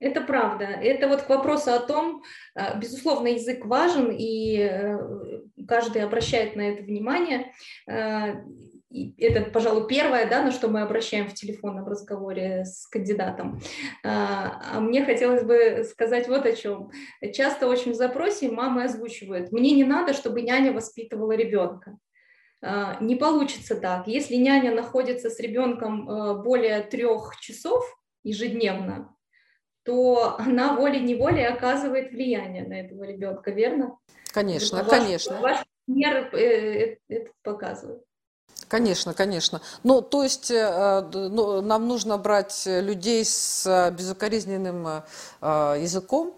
Это 0.00 0.20
правда. 0.20 0.64
Это 0.64 1.08
вот 1.08 1.22
к 1.22 1.28
вопросу 1.28 1.72
о 1.72 1.78
том, 1.78 2.22
э, 2.54 2.78
безусловно, 2.78 3.28
язык 3.28 3.64
важен, 3.66 4.10
и 4.10 4.58
э, 4.58 4.98
каждый 5.68 6.02
обращает 6.02 6.56
на 6.56 6.62
это 6.62 6.82
внимание 6.82 7.52
это, 9.18 9.50
пожалуй, 9.50 9.88
первое, 9.88 10.28
да, 10.28 10.42
на 10.42 10.52
что 10.52 10.68
мы 10.68 10.82
обращаем 10.82 11.28
в 11.28 11.34
телефонном 11.34 11.86
разговоре 11.86 12.64
с 12.64 12.86
кандидатом. 12.86 13.60
А, 14.04 14.60
а 14.74 14.80
мне 14.80 15.04
хотелось 15.04 15.42
бы 15.42 15.84
сказать 15.84 16.28
вот 16.28 16.46
о 16.46 16.52
чем. 16.52 16.90
Часто 17.32 17.66
очень 17.66 17.92
в 17.92 17.96
запросе 17.96 18.50
мамы 18.50 18.84
озвучивают, 18.84 19.52
мне 19.52 19.72
не 19.72 19.84
надо, 19.84 20.12
чтобы 20.12 20.42
няня 20.42 20.72
воспитывала 20.72 21.32
ребенка. 21.32 21.98
А, 22.62 22.96
не 23.00 23.16
получится 23.16 23.76
так. 23.76 24.06
Если 24.06 24.36
няня 24.36 24.74
находится 24.74 25.28
с 25.28 25.38
ребенком 25.38 26.08
э, 26.08 26.42
более 26.42 26.80
трех 26.82 27.38
часов 27.40 27.84
ежедневно, 28.22 29.14
то 29.84 30.36
она 30.38 30.74
волей-неволей 30.76 31.46
оказывает 31.46 32.10
влияние 32.10 32.66
на 32.66 32.80
этого 32.80 33.04
ребенка, 33.04 33.50
верно? 33.50 33.98
Конечно, 34.32 34.82
ваш, 34.82 34.88
конечно. 34.88 35.40
Ваш 35.40 35.58
пример 35.84 36.30
э, 36.32 36.38
э, 36.38 36.96
это 37.08 37.30
показывает. 37.42 38.02
Конечно, 38.74 39.14
конечно. 39.14 39.62
Ну, 39.84 40.02
то 40.02 40.24
есть 40.24 40.50
э, 40.50 41.08
ну, 41.12 41.60
нам 41.60 41.86
нужно 41.86 42.18
брать 42.18 42.64
людей 42.66 43.24
с 43.24 43.64
э, 43.64 43.94
безукоризненным 43.94 44.88
э, 44.88 45.76
языком? 45.80 46.36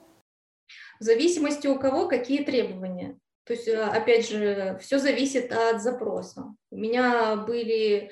В 1.01 1.05
зависимости 1.05 1.67
у 1.67 1.79
кого 1.79 2.09
какие 2.09 2.45
требования. 2.45 3.19
То 3.47 3.55
есть, 3.55 3.67
опять 3.69 4.29
же, 4.29 4.79
все 4.83 4.99
зависит 4.99 5.51
от 5.51 5.81
запроса. 5.81 6.55
У 6.71 6.77
меня 6.77 7.37
были 7.37 8.11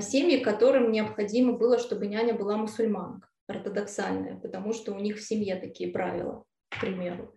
семьи, 0.00 0.38
которым 0.38 0.90
необходимо 0.90 1.52
было, 1.58 1.78
чтобы 1.78 2.06
няня 2.06 2.32
была 2.32 2.56
мусульманка, 2.56 3.28
ортодоксальная, 3.48 4.36
потому 4.36 4.72
что 4.72 4.92
у 4.92 4.98
них 4.98 5.18
в 5.18 5.22
семье 5.22 5.56
такие 5.56 5.92
правила, 5.92 6.44
к 6.70 6.80
примеру. 6.80 7.34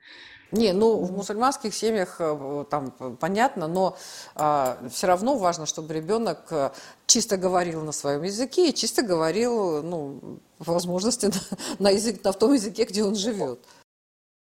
Не, 0.52 0.74
ну 0.74 0.98
в 0.98 1.12
мусульманских 1.14 1.74
семьях 1.74 2.18
э, 2.20 2.66
там 2.70 2.92
понятно, 3.20 3.68
но 3.68 3.96
а, 4.36 4.78
все 4.90 5.08
равно 5.08 5.38
важно, 5.38 5.66
чтобы 5.66 5.94
ребенок 5.94 6.52
э, 6.52 6.72
чисто 7.06 7.38
говорил 7.38 7.84
на 7.84 7.94
своем 7.94 8.24
языке 8.24 8.70
и 8.70 8.74
чисто 8.74 9.02
говорил, 9.02 9.82
ну, 9.82 10.40
по 10.58 10.74
возможности 10.74 11.26
на, 11.28 11.34
на, 11.80 11.90
язык, 11.92 12.24
на 12.24 12.34
том 12.34 12.54
языке, 12.54 12.84
где 12.84 13.04
он 13.04 13.16
живет. 13.16 13.60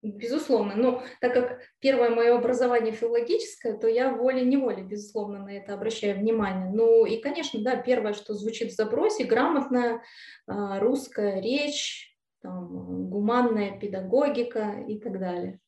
Безусловно. 0.03 0.75
Но 0.75 1.01
так 1.21 1.33
как 1.33 1.61
первое 1.79 2.09
мое 2.09 2.37
образование 2.37 2.91
филологическое, 2.91 3.77
то 3.77 3.87
я 3.87 4.13
волей-неволей, 4.13 4.83
безусловно, 4.83 5.39
на 5.39 5.49
это 5.55 5.73
обращаю 5.73 6.19
внимание. 6.19 6.69
Ну 6.73 7.05
и, 7.05 7.21
конечно, 7.21 7.61
да, 7.63 7.77
первое, 7.77 8.13
что 8.13 8.33
звучит 8.33 8.73
в 8.73 8.75
запросе, 8.75 9.23
грамотная 9.23 10.01
а, 10.45 10.79
русская 10.81 11.39
речь, 11.39 12.17
там, 12.41 13.09
гуманная 13.09 13.79
педагогика 13.79 14.83
и 14.85 14.99
так 14.99 15.17
далее. 15.17 15.61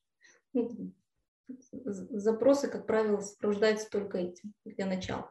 Ну, 0.56 0.94
запросы, 1.78 2.68
как 2.68 2.88
правило, 2.88 3.22
сопровождаются 3.22 3.90
только 3.90 4.18
этим 4.18 4.54
для 4.66 4.86
начала. 4.86 5.30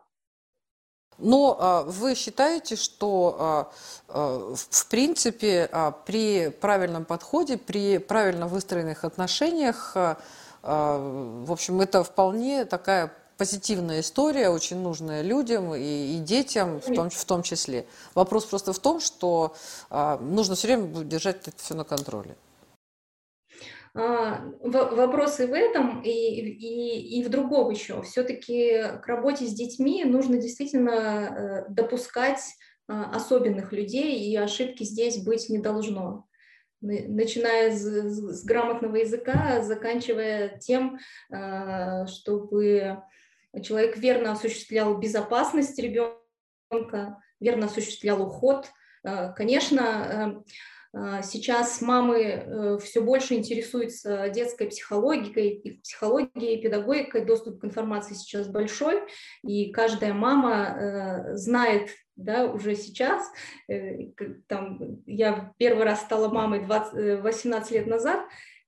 Но 1.19 1.57
а, 1.59 1.83
вы 1.85 2.15
считаете, 2.15 2.77
что 2.77 3.37
а, 3.39 3.73
а, 4.09 4.55
в 4.55 4.87
принципе 4.89 5.71
при 6.07 6.51
правильном 6.51 7.05
подходе, 7.05 7.57
при 7.57 7.99
правильно 7.99 8.47
выстроенных 8.47 9.05
отношениях, 9.05 9.97
в 10.63 11.53
общем, 11.53 11.83
это 11.83 12.03
вполне 12.03 12.65
такая 12.65 13.13
позитивная 13.37 14.01
история, 14.01 14.49
очень 14.49 14.79
нужная 14.79 15.21
людям 15.21 15.75
и, 15.75 16.17
и 16.17 16.19
детям 16.21 16.81
в 16.81 16.95
том, 16.95 17.11
в 17.11 17.25
том 17.27 17.43
числе. 17.43 17.87
Вопрос 18.15 18.47
просто 18.47 18.73
в 18.73 18.79
том, 18.79 18.99
что 18.99 19.55
нужно 19.91 20.55
все 20.55 20.69
время 20.69 21.05
держать 21.05 21.47
это 21.47 21.59
все 21.59 21.75
на 21.75 21.85
контроле. 21.85 22.35
А, 23.97 24.45
вопросы 24.61 25.47
в 25.47 25.53
этом 25.53 26.03
и, 26.03 26.11
и, 26.11 27.21
и 27.21 27.25
в 27.25 27.29
другом 27.29 27.71
еще. 27.71 28.03
Все-таки 28.03 28.83
к 29.01 29.07
работе 29.07 29.47
с 29.47 29.55
детьми 29.55 30.05
нужно 30.05 30.37
действительно 30.39 30.91
э, 30.91 31.65
допускать 31.69 32.41
а, 32.89 33.11
особенных 33.15 33.73
людей, 33.73 34.19
и 34.29 34.37
ошибки 34.37 34.83
здесь 34.83 35.23
быть 35.23 35.49
не 35.49 35.59
должно. 35.59 36.27
Начиная 36.81 37.71
с, 37.71 37.83
с 37.83 38.45
грамотного 38.45 38.97
языка, 38.97 39.63
заканчивая 39.63 40.59
тем, 40.59 40.99
а, 41.33 42.09
чтобы 42.09 43.01
человек 43.63 43.97
верно 43.97 44.33
осуществлял 44.33 44.99
безопасность 44.99 45.79
ребенка, 45.79 47.23
верно 47.39 47.67
осуществлял 47.67 48.21
уход. 48.23 48.67
Конечно, 49.37 49.83
а, 49.85 50.43
сейчас 51.23 51.81
мамы 51.81 52.23
э, 52.23 52.79
все 52.79 53.01
больше 53.01 53.35
интересуются 53.35 54.29
детской 54.29 54.69
психологией, 54.69 55.81
психологией, 55.83 56.63
педагогикой, 56.63 57.25
доступ 57.25 57.61
к 57.61 57.65
информации 57.65 58.15
сейчас 58.15 58.47
большой, 58.47 59.01
и 59.43 59.73
каждая 59.73 60.15
мама 60.15 61.33
э, 61.33 61.37
знает 61.37 61.91
да, 62.17 62.47
уже 62.47 62.77
сейчас, 62.77 63.29
э, 63.69 64.13
там, 64.47 65.03
я 65.07 65.53
первый 65.59 65.85
раз 65.85 66.03
стала 66.03 66.29
мамой 66.29 66.65
20, 66.65 67.23
18 67.23 67.71
лет 67.73 67.87
назад, 67.89 68.21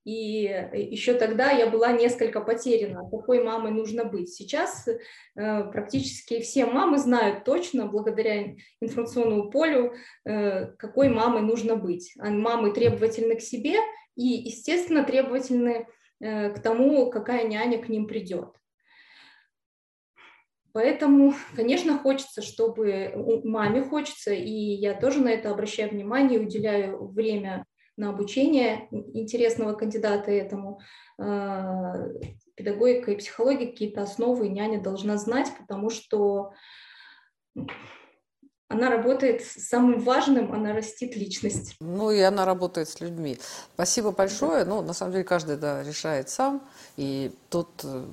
И 0.06 0.44
еще 0.72 1.14
тогда 1.14 1.50
я 1.50 1.66
была 1.68 1.90
несколько 1.90 2.40
потеряна, 2.40 3.10
какой 3.10 3.42
мамой 3.42 3.72
нужно 3.72 4.04
быть. 4.04 4.32
Сейчас 4.32 4.86
э, 4.86 4.94
практически 5.34 6.40
все 6.40 6.64
мамы 6.64 6.98
знают 6.98 7.42
точно, 7.42 7.86
благодаря 7.86 8.54
информационному 8.80 9.50
полю, 9.50 9.94
э, 10.24 10.66
какой 10.78 11.08
мамой 11.08 11.42
нужно 11.42 11.74
быть. 11.74 12.14
А 12.20 12.30
мамы 12.30 12.72
требовательны 12.72 13.34
к 13.34 13.40
себе 13.40 13.78
и, 14.14 14.26
естественно, 14.26 15.02
требовательны 15.02 15.88
э, 16.20 16.50
к 16.50 16.62
тому, 16.62 17.10
какая 17.10 17.48
няня 17.48 17.82
к 17.82 17.88
ним 17.88 18.06
придет. 18.06 18.50
Поэтому, 20.70 21.34
конечно, 21.56 21.98
хочется, 21.98 22.42
чтобы 22.42 23.40
маме 23.42 23.82
хочется, 23.82 24.32
и 24.32 24.52
я 24.52 24.94
тоже 24.94 25.20
на 25.20 25.30
это 25.30 25.50
обращаю 25.50 25.90
внимание, 25.90 26.38
уделяю 26.38 27.08
время 27.08 27.66
на 27.96 28.10
обучение 28.10 28.88
интересного 28.90 29.72
кандидата 29.74 30.30
этому. 30.30 30.80
А, 31.18 31.94
педагогика 32.54 33.12
и 33.12 33.16
психология 33.16 33.66
какие-то 33.66 34.02
основы 34.02 34.48
няня 34.48 34.80
должна 34.80 35.16
знать, 35.18 35.52
потому 35.58 35.90
что 35.90 36.52
она 38.68 38.90
работает 38.90 39.42
с 39.44 39.68
самым 39.68 40.00
важным, 40.00 40.52
она 40.52 40.72
растит 40.72 41.14
личность. 41.16 41.76
Ну 41.78 42.10
и 42.10 42.20
она 42.20 42.44
работает 42.44 42.88
с 42.88 43.00
людьми. 43.00 43.38
Спасибо 43.74 44.10
большое. 44.10 44.64
Ну, 44.64 44.82
на 44.82 44.92
самом 44.92 45.12
деле, 45.12 45.24
каждый 45.24 45.56
да, 45.56 45.84
решает 45.84 46.28
сам. 46.30 46.60
И 46.96 47.32
тут, 47.48 47.68
э, 47.84 48.04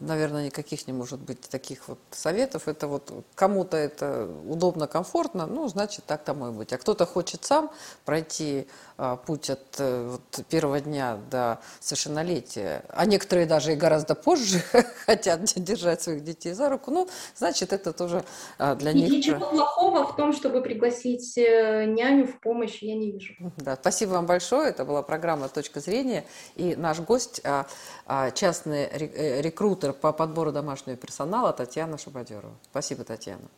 наверное, 0.00 0.46
никаких 0.46 0.86
не 0.86 0.92
может 0.92 1.18
быть 1.18 1.40
таких 1.40 1.88
вот 1.88 1.98
советов. 2.12 2.68
Это 2.68 2.86
вот 2.86 3.24
кому-то 3.34 3.76
это 3.76 4.30
удобно, 4.46 4.86
комфортно, 4.86 5.46
ну, 5.46 5.66
значит, 5.66 6.04
так 6.06 6.22
тому 6.22 6.48
и 6.48 6.52
быть. 6.52 6.72
А 6.72 6.78
кто-то 6.78 7.04
хочет 7.04 7.44
сам 7.44 7.70
пройти 8.04 8.68
а, 8.98 9.16
путь 9.16 9.50
от 9.50 9.60
э, 9.78 10.08
вот, 10.08 10.46
первого 10.46 10.80
дня 10.80 11.18
до 11.30 11.60
совершеннолетия, 11.80 12.82
а 12.88 13.04
некоторые 13.04 13.46
даже 13.46 13.74
и 13.74 13.76
гораздо 13.76 14.14
позже 14.14 14.62
хотят 15.04 15.42
держать 15.56 16.00
своих 16.00 16.24
детей 16.24 16.54
за 16.54 16.70
руку, 16.70 16.90
ну, 16.90 17.06
значит, 17.36 17.74
это 17.74 17.92
тоже 17.92 18.24
а, 18.56 18.74
для 18.74 18.92
и 18.92 18.94
них... 18.94 19.10
Ничего 19.10 19.50
плохого 19.50 19.95
в 20.04 20.16
том, 20.16 20.32
чтобы 20.32 20.62
пригласить 20.62 21.36
э, 21.38 21.84
няню 21.86 22.26
в 22.26 22.40
помощь, 22.40 22.82
я 22.82 22.94
не 22.94 23.12
вижу. 23.12 23.34
Да, 23.56 23.76
спасибо 23.76 24.10
вам 24.10 24.26
большое. 24.26 24.70
Это 24.70 24.84
была 24.84 25.02
программа 25.02 25.48
«Точка 25.48 25.80
зрения». 25.80 26.24
И 26.56 26.76
наш 26.76 27.00
гость, 27.00 27.40
а, 27.44 28.30
частный 28.32 28.84
э, 28.84 29.40
рекрутер 29.40 29.92
по 29.92 30.12
подбору 30.12 30.52
домашнего 30.52 30.96
персонала 30.96 31.52
Татьяна 31.52 31.98
Шабадерова. 31.98 32.54
Спасибо, 32.70 33.04
Татьяна. 33.04 33.48